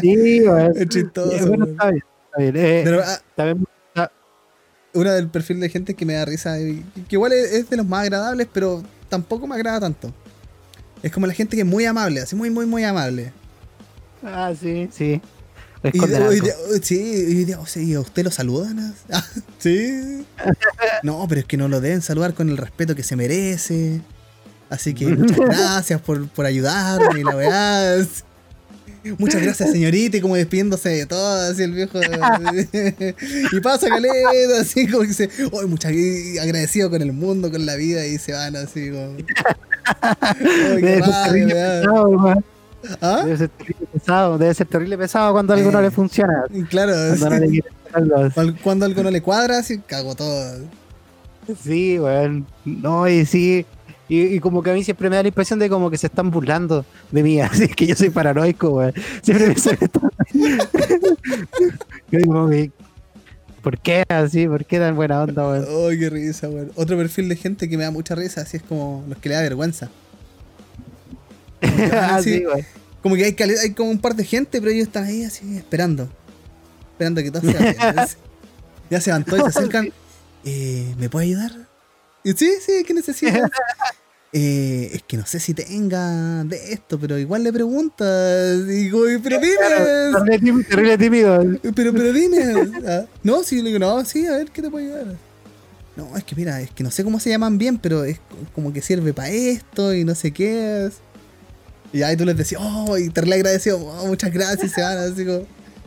[0.00, 0.44] Sí.
[0.76, 2.56] Es chistoso, bueno, está bien, está bien.
[2.56, 3.66] Eh, Pero, ah, también
[4.94, 7.86] uno del perfil de gente que me da risa, y que igual es de los
[7.86, 10.12] más agradables, pero tampoco me agrada tanto.
[11.02, 13.32] Es como la gente que es muy amable, así muy, muy, muy amable.
[14.22, 15.20] Ah, sí, sí.
[15.92, 18.94] Y hoy día- sí, hoy día, o sea, ¿y a usted lo saludan?
[19.12, 19.24] Ah,
[19.58, 20.24] sí.
[21.02, 24.00] No, pero es que no lo deben saludar con el respeto que se merece.
[24.70, 27.96] Así que muchas gracias por, por ayudarme, la weá.
[29.18, 32.00] Muchas gracias, señorita, y como despidiéndose de todo, así el viejo.
[33.52, 35.28] y pasa caleta, así como que se.
[35.52, 35.92] Oh, muchas,
[36.40, 39.16] agradecido con el mundo, con la vida, y se van así como.
[40.00, 42.44] Ay, qué Debe
[43.00, 43.22] ¿Ah?
[43.24, 46.44] Debe ser terrible pesado, debe ser terrible pesado cuando algo no Eh, le funciona.
[46.68, 47.62] Claro, Cuando no le.
[48.62, 50.58] Cuando- algo no le cuadra, así cago todo.
[51.62, 52.46] Sí, weón.
[52.64, 53.66] No, y sí.
[54.08, 56.08] Y, y como que a mí siempre me da la impresión de como que se
[56.08, 58.92] están burlando de mí, así que yo soy paranoico, weón.
[59.22, 59.54] Siempre me
[62.10, 62.70] digo, que,
[63.62, 64.46] ¿por qué así?
[64.46, 65.66] ¿Por qué tan buena onda, weón?
[65.90, 66.70] Ay, qué risa, weón.
[66.74, 69.34] Otro perfil de gente que me da mucha risa, así es como los que le
[69.36, 69.88] da vergüenza.
[71.92, 72.44] Ah, sí.
[73.02, 76.08] Como que hay, como un par de gente, pero ellos están ahí así esperando.
[76.92, 78.08] Esperando que todo sea
[78.90, 79.92] ya se levantó y se acercan.
[80.44, 81.52] Eh, ¿Me puede ayudar?
[82.22, 83.50] Y, sí, sí, ¿qué necesitas?
[84.36, 88.62] Eh, es que no sé si tenga de esto, pero igual le preguntas.
[88.62, 89.56] Y digo, pero dime.
[89.62, 91.60] Terrible tímido, terrible tímido.
[91.72, 92.42] Pero, pero dime.
[92.84, 95.14] Ah, No, sí, le digo, no, sí, a ver, ¿qué te puedo ayudar?
[95.94, 98.18] No, es que mira, es que no sé cómo se llaman bien, pero es
[98.56, 100.94] como que sirve para esto y no sé qué es.
[101.94, 104.82] Y ahí tú les decís, oh, y te le agradecido, oh, muchas gracias, y se
[104.82, 105.46] van así como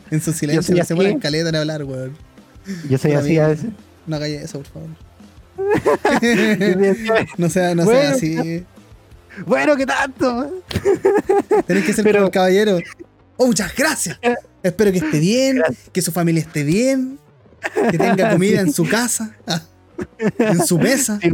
[0.10, 2.16] en su silencio, no se ponen caleta en hablar, weón.
[2.89, 3.66] Yo soy así a veces.
[4.05, 4.89] No hagáis eso, por favor.
[7.38, 7.99] No sea, no Bueno.
[8.01, 8.64] sea así.
[9.45, 10.64] Bueno, ¿qué tanto?
[11.68, 12.80] Tenés que ser Pero- como el caballero.
[13.36, 14.18] Oh, muchas gracias.
[14.64, 17.20] Espero que esté bien, que su familia esté bien,
[17.91, 19.62] que tenga comida en su casa, ah,
[20.39, 21.20] en su mesa.
[21.22, 21.30] Sí.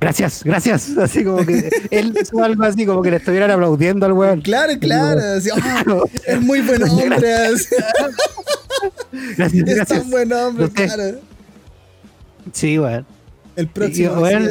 [0.00, 0.96] Gracias, gracias.
[0.96, 4.40] Así como que él hizo algo así como que le estuvieran aplaudiendo al weón.
[4.42, 5.20] Claro, claro.
[5.36, 5.84] así, "Ah,
[6.26, 7.34] es muy buen hombre.
[7.34, 7.66] así,
[9.36, 10.00] Gracias, Es gracias.
[10.02, 10.86] tan buen hombre, No sé.
[10.86, 11.18] claro.
[12.52, 13.06] Sí, weón.
[13.56, 14.48] El próximo Y.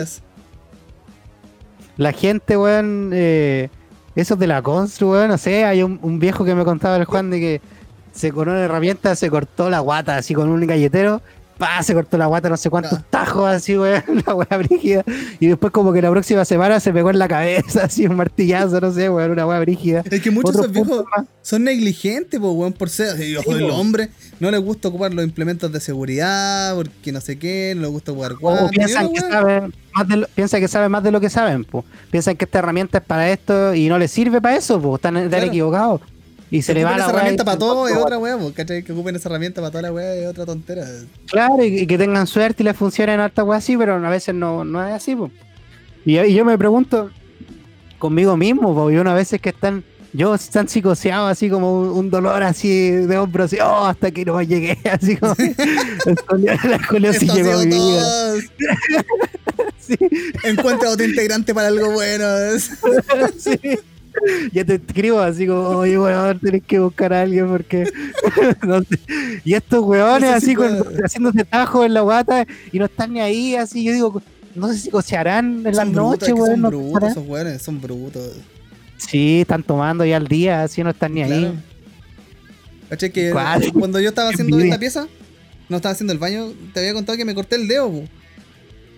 [1.97, 3.69] La gente, weón, eh,
[4.15, 7.05] esos de la constru, weón, no sé, hay un, un viejo que me contaba el
[7.05, 7.61] Juan de que
[8.11, 11.21] se con una herramienta se cortó la guata así con un galletero,
[11.57, 13.05] pa, se cortó la guata no sé cuántos Ah.
[13.09, 15.03] tajos así, weón, la weá brígida,
[15.39, 18.79] y después como que la próxima semana se pegó en la cabeza así un martillazo,
[18.79, 20.03] no sé, weón, una weá brígida.
[20.09, 21.03] Es que muchos viejos
[21.41, 23.75] son negligentes, pues, weón, por ser así, ojo, Sí, el po.
[23.75, 24.09] hombre.
[24.39, 28.11] No les gusta ocupar los implementos de seguridad, porque no sé qué, no les gusta
[28.11, 28.69] ocupar O guantes.
[28.71, 31.85] piensan que saben más de lo, piensan que saben más de lo que saben, pues.
[32.11, 34.95] Piensan que esta herramienta es para esto y no les sirve para eso, pues.
[34.95, 35.45] Están, están Claro.
[35.47, 36.01] equivocados.
[36.49, 38.83] Y se Que le va la esa herramienta para todo es otra weá, ¿cachai?
[38.83, 40.85] Que ocupen esa herramienta para toda la weá es otra tontera.
[41.25, 44.09] Claro, y, y que tengan suerte y les funcione en harta weá así, pero a
[44.09, 45.17] veces no, no es así.
[46.05, 47.11] Y, y yo me pregunto
[47.99, 49.83] conmigo mismo, pues, y una veces que están,
[50.13, 54.23] yo están psicoseados así como un, un dolor así de hombro, así, oh, hasta que
[54.23, 55.35] no llegué, así como
[56.37, 58.33] la ha llegó a mi vida.
[59.79, 59.97] Sí,
[60.43, 62.25] Encuentra otro integrante para algo bueno.
[63.37, 63.79] sí.
[64.53, 67.85] Ya te escribo así como, oye, weón, tenés que buscar a alguien porque.
[68.67, 68.99] no sé.
[69.43, 72.85] Y estos weones No sé si así con, haciéndose tajos en la guata y no
[72.85, 73.83] están ni ahí, así.
[73.83, 74.21] Yo digo,
[74.55, 76.51] no sé si cochearán en es que weón.
[76.51, 78.33] son no brutos esos weones, son brutos.
[78.97, 81.35] Sí, están tomando ya al día, así no están ni Claro.
[81.47, 81.59] ahí.
[82.89, 83.11] ¿Cachai?
[83.11, 83.71] Que ¿Cuál?
[83.73, 85.07] cuando yo estaba haciendo esta pieza,
[85.69, 88.03] no estaba haciendo el baño, te había contado que me corté el dedo, po.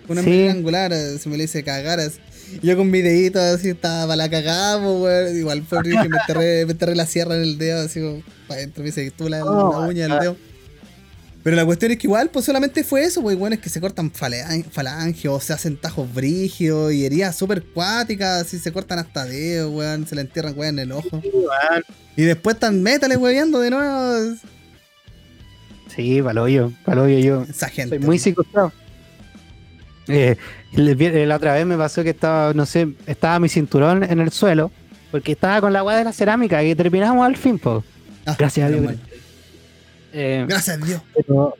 [0.08, 0.48] Una Sí.
[0.48, 2.18] angular, se me le hice cagaras.
[2.62, 5.36] Yo con mi dedito así estaba para la cagada, weón.
[5.36, 8.60] Igual fue horrible, me enterré, me enterré la sierra en el dedo, así como para
[8.60, 10.36] adentro, me hice tú la, Oh, la uña del dedo.
[11.42, 13.80] Pero la cuestión es que igual, pues solamente fue eso, pues, weón, es que se
[13.80, 19.24] cortan falanges, o se hacen tajos brígidos y heridas súper cuáticas, así se cortan hasta
[19.24, 21.22] dedos, weón, se le entierran, weón, en el ojo.
[22.16, 24.36] Y después están métales, weón, de nuevo.
[25.94, 27.46] Sí, paloyo, paloyo yo.
[27.48, 27.96] Esa gente.
[27.96, 28.72] Soy muy psicoseado.
[30.08, 30.36] Eh,
[30.72, 34.70] la otra vez me pasó que estaba, no sé, estaba mi cinturón en el suelo,
[35.10, 37.84] porque estaba con la agua de la cerámica y terminamos al fin, po.
[38.26, 38.94] Ah, Gracias a Dios.
[40.12, 41.02] Eh, Gracias a Dios.
[41.14, 41.54] pero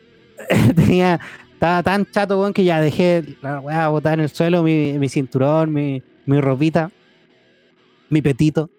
[0.77, 1.21] tenía,
[1.53, 5.09] estaba tan chato, weón, que ya dejé la weá botada en el suelo, mi, mi
[5.09, 6.91] cinturón, mi, mi ropita,
[8.09, 8.71] mi petito.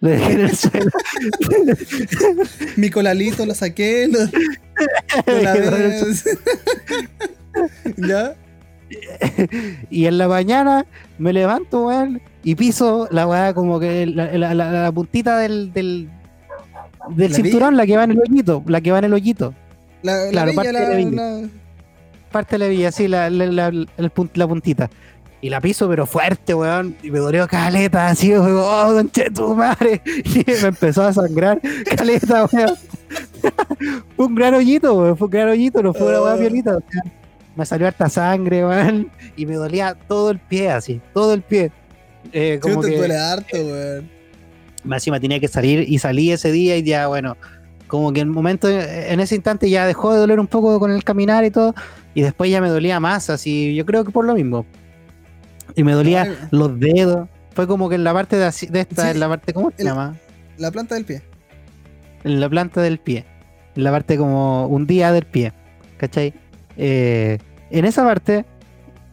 [0.00, 0.90] Lo dejé en el suelo.
[2.76, 4.20] Mi colalito lo saqué, lo,
[7.96, 8.08] lo.
[8.08, 8.34] ¿Ya?
[9.90, 10.86] y en la mañana
[11.18, 15.72] me levanto, weón, y piso la weá como que la, la- la- la puntita del,
[15.72, 16.08] del,
[17.10, 19.54] del ¿La cinturón, la que va en el hoyito, la que va en el hoyito.
[20.02, 21.10] La, la Claro, villa, parte de la- la villa.
[21.42, 21.48] la-
[22.32, 24.88] parte de la villa, así, la, la, puntita.
[25.42, 26.96] Y la piso, pero fuerte, weón.
[27.02, 28.56] Y me dolió caleta, así, weón.
[28.58, 30.00] Oh, conche tu madre.
[30.24, 31.60] Y me empezó a sangrar
[31.96, 32.74] caleta, weón.
[34.16, 35.16] fue un gran hoyito, weón.
[35.16, 36.38] Fue un gran hoyito, no fue una weá Oh.
[36.38, 36.78] violita.
[36.90, 37.02] sea,
[37.56, 39.10] me salió harta sangre, weón.
[39.36, 41.70] Y me dolía todo el pie, así, todo el pie.
[42.32, 44.08] Eh, como te que duele harto, weón.
[44.84, 47.36] más encima tenía que salir y salí ese día y ya, bueno,
[47.86, 50.90] como que en el momento, en ese instante ya dejó de doler un poco con
[50.92, 51.74] el caminar y todo,
[52.14, 54.64] y después ya me dolía más, así, yo creo que por lo mismo.
[55.74, 56.36] Y me dolía Ay.
[56.50, 59.28] los dedos, fue como que en la parte de, así- de esta, Sí, en la
[59.28, 60.14] parte, ¿cómo se llama?
[60.58, 61.22] La planta del pie.
[62.24, 63.24] En la planta del pie,
[63.76, 65.52] en la parte como un día del pie,
[65.96, 66.34] ¿cachai?
[66.82, 67.36] Eh,
[67.70, 68.46] en esa parte,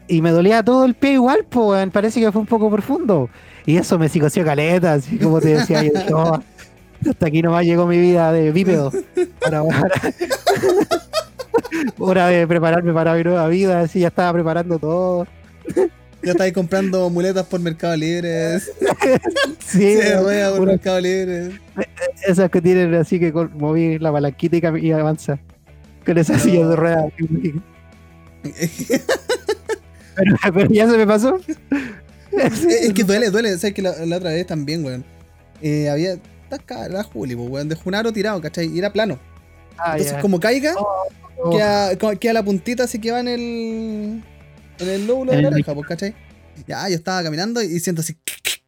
[0.07, 3.29] y me dolía todo el pie igual, pues, parece que fue un poco profundo.
[3.65, 5.91] Y eso me psicoció caleta, así como te decía yo.
[6.15, 6.39] "Oh,
[7.09, 8.91] hasta aquí nomás llegó mi vida de bípedo.
[9.43, 10.01] Ahora, ahora-
[11.99, 15.27] hora de prepararme para mi nueva vida, así ya estaba preparando todo.
[16.23, 18.59] Ya estáis comprando muletas por Mercado Libre.
[19.59, 21.59] Sí, rueda por una- Mercado Libre.
[22.25, 25.37] esas que tienen así que moví la palanquita y, y avanza.
[26.07, 27.05] Con esas sillas de ruedas.
[30.15, 31.39] Pero, pero ya se me pasó.
[32.31, 33.55] es, que duele, duele.
[33.57, 35.05] Sabes que la, la otra vez también, weón.
[35.61, 36.17] Eh, había.
[36.89, 37.69] La Juli, weón.
[37.69, 38.65] De Junaro tirado, ¿cachai?
[38.67, 39.19] Y era plano.
[39.77, 40.73] Ah, Entonces, como caiga,
[41.39, 44.23] Oh, queda, co- queda la puntita así que va en el.
[44.79, 46.15] En el lóbulo de la oreja, pues, ¿cachai?
[46.67, 48.17] Ya, yo estaba caminando y siento así.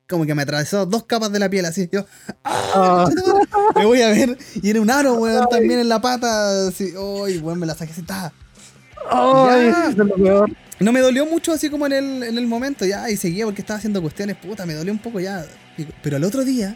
[0.10, 1.88] Como que me atravesó dos capas de la piel, así.
[1.92, 2.04] Yo,
[2.44, 3.08] oh,
[3.76, 4.38] me voy a ver.
[4.62, 6.68] Y era un aro, weón, también en la pata.
[6.68, 8.02] Así, uy, weón, me la saqué así.
[8.02, 8.34] ta.
[9.12, 9.70] ay, Ya.
[9.82, 10.52] eso es lo peor.
[10.80, 13.62] No me dolió mucho así como en el, en el momento, ya, y seguía porque
[13.62, 15.46] estaba haciendo cuestiones, puta, me dolió un poco ya.
[16.02, 16.76] Pero al otro día,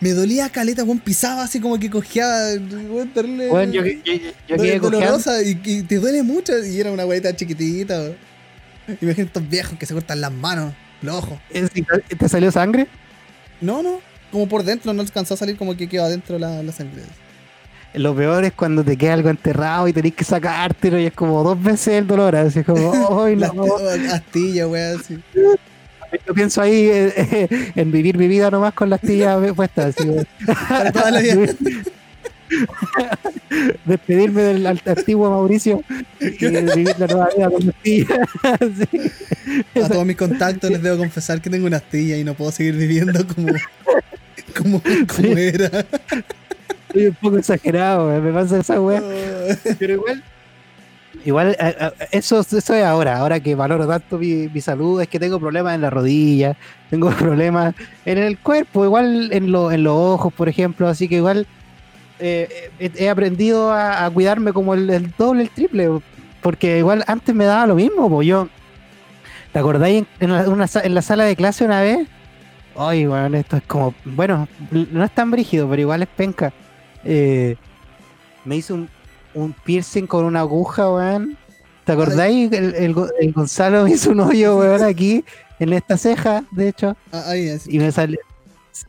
[0.00, 2.52] me dolía caleta, weón, pisaba así como que cojeaba,
[2.90, 3.48] weón, terrible.
[3.48, 4.12] Bueno, yo, yo,
[4.48, 8.16] yo, quedé dolorosa y, y te duele mucho, y era una weita chiquitita, weón.
[9.00, 11.38] Imagínate estos viejos que se cortan las manos, los ojos.
[11.52, 11.84] Sí,
[12.16, 12.86] ¿Te salió sangre?
[13.60, 16.72] No, no, como por dentro, no alcanzó a salir como que quedó adentro la, la
[16.72, 17.02] sangre.
[17.94, 21.42] Lo peor es cuando te queda algo enterrado y tenés que sacártelo y es como
[21.42, 22.36] dos veces el dolor.
[22.36, 23.64] Así como, ¡ay, La no!
[24.12, 25.18] astilla, weón, así.
[26.26, 29.96] Yo pienso ahí eh, eh, en vivir mi vida nomás con las astillas puestas.
[29.98, 30.08] Así,
[30.68, 31.54] Para toda la vida.
[33.84, 35.82] Despedirme del antiguo Mauricio
[36.20, 38.18] y vivir la nueva vida con las astillas.
[39.74, 39.80] Sí.
[39.82, 42.76] A todos mis contactos les debo confesar que tengo una astilla y no puedo seguir
[42.76, 43.48] viviendo como,
[44.56, 45.34] como, como Sí.
[45.36, 45.84] era.
[46.92, 49.02] Soy un poco exagerado, eh, me pasa esa weá.
[49.78, 50.22] Pero igual.
[51.24, 53.18] Igual, eh, eh, eso, eso es ahora.
[53.18, 56.56] Ahora que valoro tanto mi, mi salud, es que tengo problemas en la rodilla,
[56.88, 57.74] tengo problemas
[58.04, 60.86] en el cuerpo, igual en, lo- en los ojos, por ejemplo.
[60.88, 61.46] Así que igual
[62.20, 65.88] eh, he, aprendido a, a cuidarme como el, el doble, el triple.
[66.42, 68.08] Porque igual antes me daba lo mismo.
[68.08, 68.48] Pues yo,
[69.52, 72.08] ¿te acordáis en, en la, una sa- en la sala de clase una vez?
[72.76, 73.94] Ay, bueno, esto es como.
[74.04, 76.52] Bueno, no es tan brígido, pero igual es penca.
[77.04, 77.56] Eh,
[78.44, 78.88] me hice un,
[79.34, 81.36] un piercing con una aguja, weón.
[81.84, 82.50] ¿Te acordáis?
[82.52, 85.24] El, el Go- el Gonzalo me hizo un hoyo, weón, aquí,
[85.58, 86.96] en esta ceja, de hecho.
[87.12, 87.74] Ah, ahí, así.
[87.74, 88.18] Y me salió.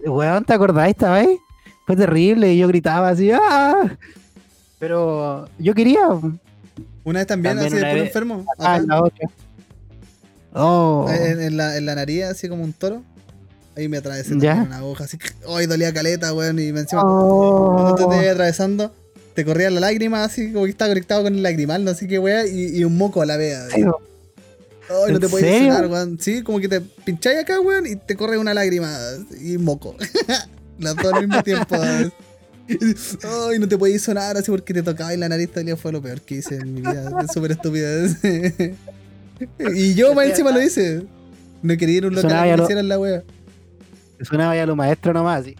[0.05, 0.91] Weón, ¿te acordáis?
[0.91, 1.37] ¿Estaba ahí?
[1.85, 3.97] Fue terrible y yo gritaba así, ¡ah!
[4.79, 6.07] Pero yo quería.
[7.03, 8.45] Una vez también, También así una de puro vez- enfermo.
[8.59, 9.27] Ah, acá, la otra.
[10.53, 11.07] Oh.
[11.09, 13.03] en, en la, en la nariz, así como un toro.
[13.75, 15.17] Ahí me atravesé una aguja, así.
[15.47, 16.59] Ay, dolía caleta, weón.
[16.59, 17.71] Y me encima, Oh.
[17.73, 18.93] cuando te estabas atravesando,
[19.33, 22.19] te corría la lágrima, así como que estaba conectado con el lagrimal, no sé qué,
[22.19, 22.47] weón.
[22.51, 23.65] Y, y un moco a la vea.
[23.73, 26.19] Ay, no te ¿En podías sonar, weón.
[26.19, 28.93] Sí, como que te pincháis acá, weón, y te corre una lágrima
[29.41, 29.95] y moco.
[30.81, 31.75] Las dos al mismo tiempo.
[33.49, 36.01] Ay, no te podías sonar así porque te tocaba en la nariz todavía fue lo
[36.01, 37.11] peor que hice en mi vida.
[37.23, 37.89] Es súper estúpida.
[39.75, 41.03] y yo más encima lo hice.
[41.61, 43.23] No quería ir a un local Sonaba a que me lo- hicieran la wea.
[44.21, 45.55] Sonaba ya lo maestro nomás, así.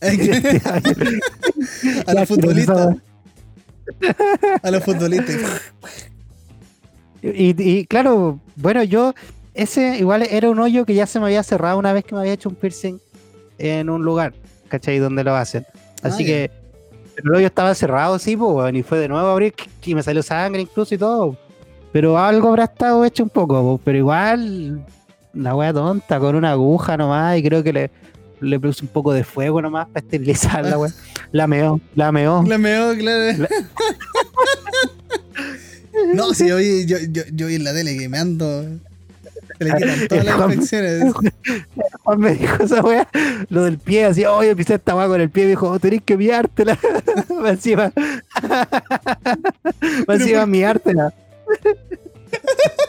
[2.06, 2.96] a los futbolistas.
[4.62, 5.36] A los futbolistas.
[7.22, 9.14] Y, y claro, bueno, yo,
[9.54, 12.20] ese igual era un hoyo que ya se me había cerrado una vez que me
[12.20, 12.98] había hecho un piercing
[13.58, 14.34] en un lugar,
[14.68, 14.98] ¿cachai?
[14.98, 15.66] Donde lo hacen.
[16.02, 16.50] Así que
[17.16, 19.54] el hoyo estaba cerrado, sí, pues, y fue de nuevo a abrir
[19.84, 21.36] y me salió sangre incluso y todo.
[21.92, 24.84] Pero algo habrá estado hecho un poco, po, pero igual,
[25.32, 27.90] la wea tonta, con una aguja nomás, y creo que le,
[28.40, 30.92] le puse un poco de fuego nomás para esterilizar la wea.
[31.32, 32.44] La meó, la meó.
[32.46, 33.38] La meó, claro.
[33.38, 33.48] La-
[36.14, 38.64] No, si yo vi, yo, yo, yo vi en la tele que me ando.
[39.58, 41.14] Se le quitan todas las Juan- infecciones.
[42.04, 43.08] Juan me dijo esa wea,
[43.48, 46.02] lo del pie, así, oye, pisé esta wea con el pie, me dijo, oh, tenés
[46.02, 46.78] que miártela.
[47.42, 47.92] Me encima,
[50.06, 51.12] me encima miártela.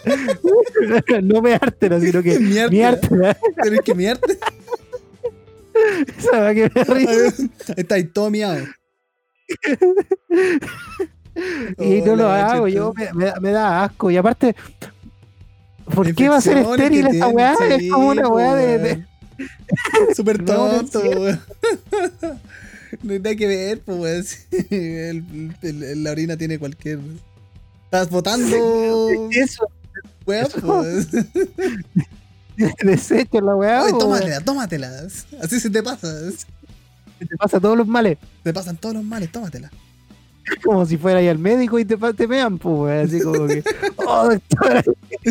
[1.23, 2.69] no meártela, sino que Miártela.
[2.69, 3.37] miártela.
[3.61, 4.37] Tienes que miarte.
[6.17, 7.43] Esa wea que me risa.
[7.75, 8.57] Está ahí todo miado.
[11.77, 14.09] Y Oh, no lo hago, yo me, me me da asco.
[14.09, 14.55] Y aparte,
[15.93, 17.55] ¿por qué va a ser estéril esta weá?
[17.57, 19.05] sí, es como una weá de, de-.
[20.15, 21.41] Súper tonto, weón.
[23.03, 26.99] No hay nada que ver, pues, el- la orina tiene cualquier.
[27.83, 28.47] Estás botando.
[29.29, 29.67] Eso,
[30.27, 30.57] eso.
[30.65, 31.07] pues.
[32.81, 33.83] desecho la weá.
[33.83, 35.25] Oye, tómatela, tómatelas.
[35.41, 36.07] Así se te pasa.
[36.07, 36.33] weón.
[37.19, 38.17] Te pasa todos los males.
[38.43, 39.69] Te pasan todos los males, tómatela.
[40.63, 43.07] Como si fuera ahí al médico y te, te mean, pues.
[43.09, 43.63] Así como que,
[43.97, 44.83] oh, doctora,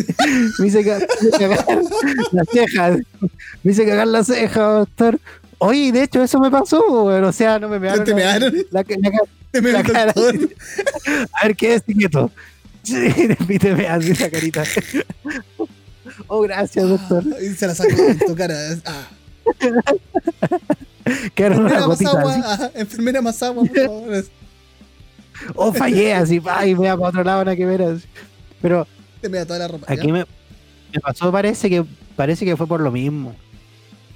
[0.59, 1.65] me hice, ca- me hice cagar
[2.31, 2.99] las cejas.
[3.63, 5.19] Me hice cagar las cejas, doctor.
[5.57, 7.23] Oye, de hecho, eso me pasó, weón.
[7.23, 8.05] O sea, no me mearon.
[8.05, 8.53] ¿Te mearon?
[8.71, 9.09] la- la-
[9.53, 10.13] la- me La cara.
[10.13, 10.49] doctor.
[11.33, 12.31] A ver, ¿qué es quieto?
[12.83, 13.11] Sí,
[13.59, 14.63] te me hace esa carita.
[16.27, 17.23] Oh, gracias, doctor.
[17.33, 18.55] Ah, Y se la sacó en tu cara.
[18.85, 19.07] Ah.
[21.35, 22.35] Quedaron una Enfermera más gotita agua.
[22.45, 24.25] ah, enfermera más agua, por favor.
[25.55, 27.81] Oh, fallé así, pa, y me va para otro lado, nada que ver.
[27.81, 28.05] así.
[28.61, 28.87] Pero
[29.21, 29.91] Te me da toda la ropa.
[29.91, 30.19] aquí me,
[30.93, 31.85] me pasó, parece que
[32.15, 33.35] parece que fue por lo mismo.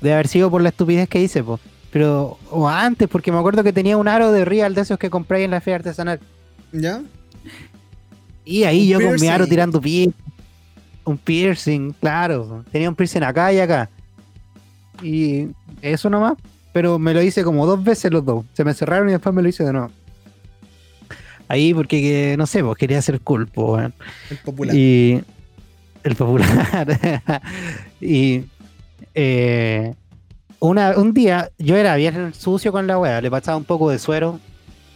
[0.01, 1.59] Debe haber sido por la estupidez que hice, po.
[1.91, 5.09] Pero, o antes, porque me acuerdo que tenía un aro de real de esos que
[5.09, 6.19] compré en la feria artesanal.
[6.72, 7.01] ¿Ya?
[8.45, 10.11] Y ahí yo con mi aro tirando pie.
[11.03, 12.63] Un piercing, claro.
[12.72, 13.89] Tenía un piercing acá y acá.
[15.03, 15.47] Y
[15.82, 16.34] eso nomás.
[16.74, 18.45] Pero me lo hice como dos veces los dos.
[18.53, 19.91] Se me cerraron y después me lo hice de nuevo.
[21.51, 23.91] Ahí porque, que, no sé, pues quería ser cool, pues.
[24.29, 24.73] El popular.
[24.73, 25.21] Y
[26.01, 27.41] el popular.
[27.99, 28.45] y
[29.13, 29.93] eh,
[30.59, 33.99] una, un día yo era bien sucio con la wea, le pasaba un poco de
[33.99, 34.39] suero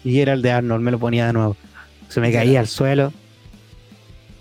[0.06, 1.58] y era el de Arnold, me lo ponía de nuevo.
[2.08, 3.12] Se me caía al suelo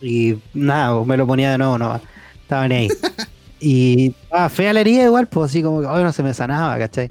[0.00, 2.00] y nada, me lo ponía de nuevo, no,
[2.42, 2.88] estaba ni ahí.
[3.60, 6.78] y ah, fea la herida igual, pues así como que hoy no se me sanaba,
[6.78, 7.10] ¿cachai?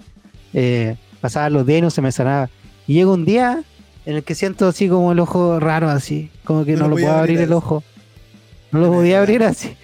[0.53, 2.49] Eh, pasaban los días y no se me sanaba.
[2.87, 3.65] Y llega un día
[4.05, 6.95] en el que siento así como el ojo raro, así, como que No no, lo
[6.95, 7.83] puedo abrir abrir el ojo.
[8.71, 9.75] No lo podía abrir así.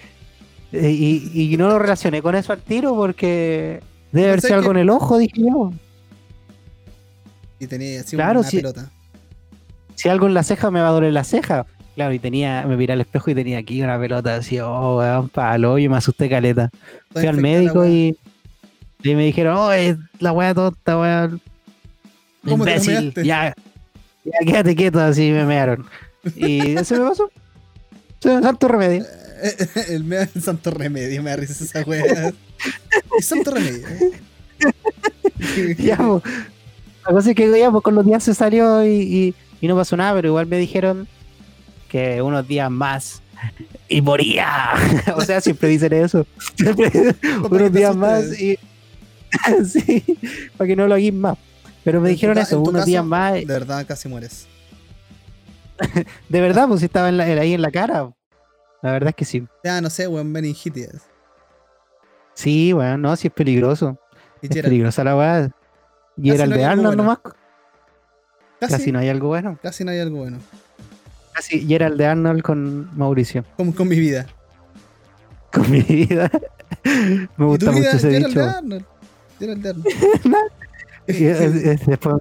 [0.72, 3.80] Eh, Y, y no lo relacioné con eso al tiro porque
[4.12, 5.72] debe haber sido algo en el ojo, dije yo.
[7.58, 8.56] Y tenía así Claro, una sí.
[8.58, 8.90] pelota.
[9.94, 11.66] Si algo en la ceja me va a doler la ceja.
[11.94, 15.28] Claro, y tenía, me miré al espejo y tenía aquí una pelota así, oh, weón,
[15.28, 16.70] palo, y me asusté caleta.
[17.12, 18.16] Fui al médico y,
[19.02, 21.40] y me dijeron, oh, es la weá tonta, weón.
[22.48, 23.52] ¿Cómo te lo Imbécil, ya,
[24.24, 25.86] ya quédate quieto, así me mearon.
[26.36, 27.30] Y eso me pasó.
[28.22, 29.04] Sí, Santo remedio.
[29.88, 32.32] el, me- el santo remedio, me da risa esa wea.
[33.22, 33.86] Santo remedio.
[35.78, 36.22] ya, pues.
[37.06, 39.76] La cosa es que ya, pues, con los días se salió y, y- y no
[39.76, 41.08] pasó nada, pero igual me dijeron
[41.88, 43.22] que unos días más
[43.88, 44.70] y moría.
[45.16, 46.26] o sea, siempre dicen eso.
[46.56, 47.14] Siempre
[47.50, 48.58] unos días más y.
[49.66, 50.04] sí,
[50.56, 51.38] para que no lo hagáis más.
[51.84, 53.34] Pero me En dijeron eso, unos días más.
[53.34, 54.46] De verdad, casi mueres.
[56.28, 58.12] De verdad, pues si estaba en la- ahí en la cara.
[58.82, 59.46] La verdad es que sí.
[59.64, 60.88] Ya, no sé, weón, meningitis.
[62.34, 63.98] Sí, bueno, no, sí es peligroso.
[64.42, 65.50] Y Es Gerald, peligrosa la weá.
[66.16, 67.02] Y era el no de Arnold bueno.
[67.02, 67.18] nomás.
[68.58, 69.58] casi, Casi no hay algo bueno.
[69.62, 70.38] casi no hay algo bueno.
[71.32, 73.44] Casi, y era el de Arnold con Mauricio.
[73.56, 74.26] Como con mi vida.
[75.52, 76.30] Con mi vida.
[76.84, 78.40] Me ¿Y tu gusta mucho ese Gerald dicho.
[78.40, 78.84] de Arnold.
[79.38, 79.86] Gerald de Arnold.
[81.08, 82.16] Y después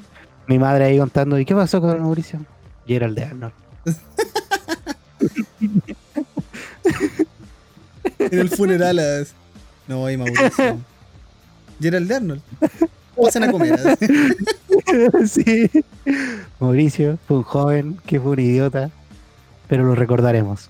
[0.48, 2.40] mi madre ahí contando, ¿y qué pasó con Mauricio?
[2.86, 3.54] Y era el de Arnold.
[8.20, 9.00] En el funeral.
[9.00, 9.34] as-
[9.88, 10.80] No voy, Mauricio.
[11.82, 12.42] Gerald de Arnold.
[13.16, 13.74] Pasan a comer.
[13.74, 13.98] as.
[15.32, 15.70] sí.
[16.60, 18.90] Mauricio fue un joven que fue un idiota,
[19.68, 20.70] pero lo recordaremos.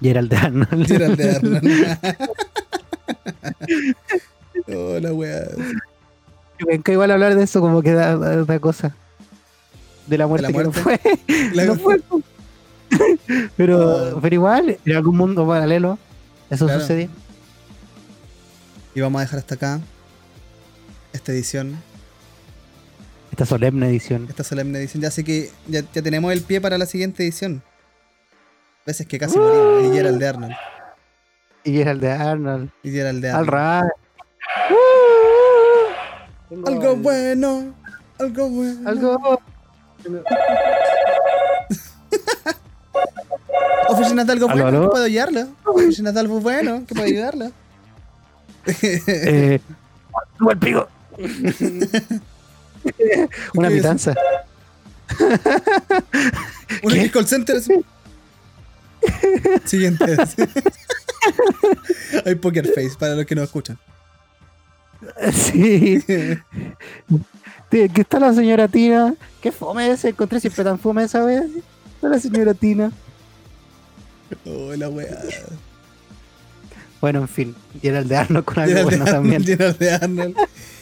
[0.00, 0.86] Y era el de Arnold.
[0.86, 1.98] Gerald de Arnold.
[4.68, 5.42] Hola, weá.
[6.66, 8.94] Venga igual hablar de eso como que da, da- da cosa.
[10.06, 11.00] De la muerte, que no fue.
[11.54, 12.00] La- no fue.
[13.56, 14.20] pero, Oh.
[14.20, 15.98] pero igual, en algún mundo paralelo,
[16.50, 16.80] eso Claro.
[16.80, 17.08] sucedió.
[18.94, 19.80] Y vamos a dejar hasta acá
[21.12, 21.76] esta edición.
[23.30, 24.26] Esta solemne edición.
[24.28, 25.00] esta solemne edición.
[25.02, 27.62] Ya así que ya, ya tenemos el pie para la siguiente edición.
[28.84, 29.84] Veces que casi morimos.
[29.92, 30.52] Y Gerald de Arnold.
[31.62, 32.70] Y era el de Arnold.
[32.82, 33.46] Y Gerald de Al
[36.66, 37.74] Algo bueno.
[38.18, 38.88] Algo bueno.
[38.88, 39.40] Algo.
[43.88, 44.78] Oficinas de algo Aló, bueno.
[44.78, 44.82] aló.
[44.82, 45.48] Que puedo ayudarla.
[45.64, 46.84] Oficinas de algo bueno.
[46.86, 47.50] Que puedo ayudarla.
[48.82, 49.60] Eh,
[50.38, 50.88] ¡Tuvo el pico!
[53.54, 54.14] Una pitanza.
[56.82, 57.60] Un call center.
[59.64, 60.16] Siguiente.
[62.24, 63.78] Hay poker face para los que no escuchan.
[65.32, 66.02] Sí.
[67.70, 69.14] ¿Qué está la señora Tina?
[69.40, 70.08] ¿Qué fome ese?
[70.08, 71.44] Encontré siempre tan fome esa vez.
[71.94, 72.92] Está la señora Tina.
[74.44, 75.18] Oh, la weá.
[77.00, 77.54] Bueno, en fin.
[77.80, 79.44] Y era el de Arnold con algo Gerald bueno Arnold, también.
[79.44, 80.36] Gerald de Arnold.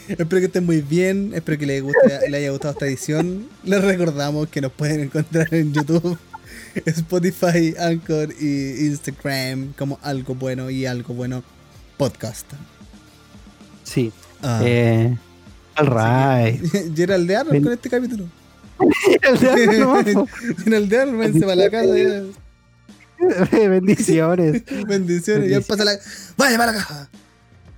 [0.09, 1.33] Espero que estén muy bien.
[1.35, 3.47] Espero que les, guste, les haya gustado esta edición.
[3.64, 6.19] Les recordamos que nos pueden encontrar en YouTube,
[6.87, 11.45] Spotify, Anchor y Instagram como algo bueno y algo bueno
[11.99, 12.47] podcast.
[13.89, 14.12] Sí.
[14.43, 14.61] Ah.
[14.64, 15.16] Eh,
[15.76, 16.62] all right.
[16.97, 18.24] Gerald de Arnold con este capítulo.
[19.41, 20.28] de Arnold.
[20.64, 21.95] Gerald de Arnold, para la casa.
[23.51, 24.62] Bendiciones.
[24.86, 25.51] Bendiciones.
[25.51, 25.93] Ya pasa la.
[26.36, 27.09] Vaya para la caja.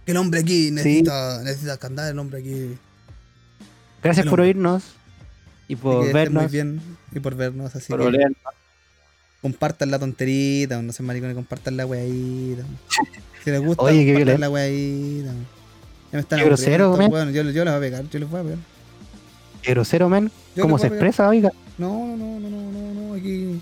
[0.05, 0.71] Que el hombre aquí Sí.
[0.73, 2.77] necesita, necesita cantar el hombre aquí.
[4.03, 4.83] Gracias por oírnos
[5.69, 6.51] y Y por muy vernos.
[6.51, 6.81] bien
[7.13, 7.75] y por vernos.
[7.77, 8.19] Así Por que
[9.41, 12.65] compartan la tonterita, no sean maricones, compartan la weadita.
[13.45, 15.33] Si les gusta, Oye, compartan la weadita.
[16.13, 17.11] Ya me están grosero, men.
[17.11, 18.59] Bueno, yo, yo les voy a pegar, yo les voy a pegar.
[19.63, 20.31] Qué grosero, men.
[20.61, 21.53] ¿Cómo se expresa, oiga?
[21.79, 23.61] No, no, no, no, no, no, aquí.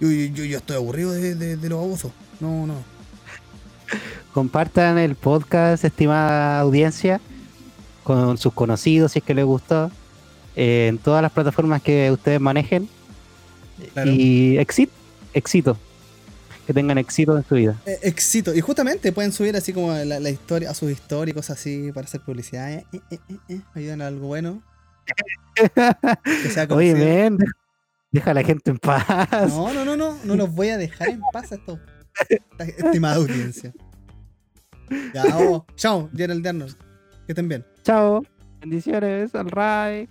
[0.00, 2.12] Yo, yo, estoy aburrido de, de, de los abusos.
[2.40, 2.74] No, no.
[4.32, 7.20] Compartan el podcast, estimada audiencia,
[8.04, 9.90] con sus conocidos si es que les gustó,
[10.56, 12.88] eh, en todas las plataformas que ustedes manejen.
[13.92, 14.10] Claro.
[14.10, 14.92] Y éxito,
[15.34, 15.76] éxito.
[16.70, 17.74] Que tengan éxito en su vida.
[17.84, 18.54] Eh, éxito.
[18.54, 22.20] Y justamente pueden subir así como la, la historia, a sus cosas así para hacer
[22.20, 22.70] publicidad.
[22.70, 23.60] Eh, eh, eh, eh.
[23.74, 24.62] Ayudan a algo bueno.
[26.24, 27.38] Que sea Oye, ven,
[28.12, 29.04] deja- a la gente en paz.
[29.48, 30.16] No, no, no, no.
[30.22, 31.80] No los voy a dejar en paz a estos.
[32.28, 33.72] esta Estimada audiencia.
[35.12, 35.62] Ya, vamos.
[35.74, 36.76] Chao, Gerald de Arnold.
[37.26, 37.66] Que estén bien.
[37.82, 38.22] Chao.
[38.60, 40.08] Bendiciones, al right.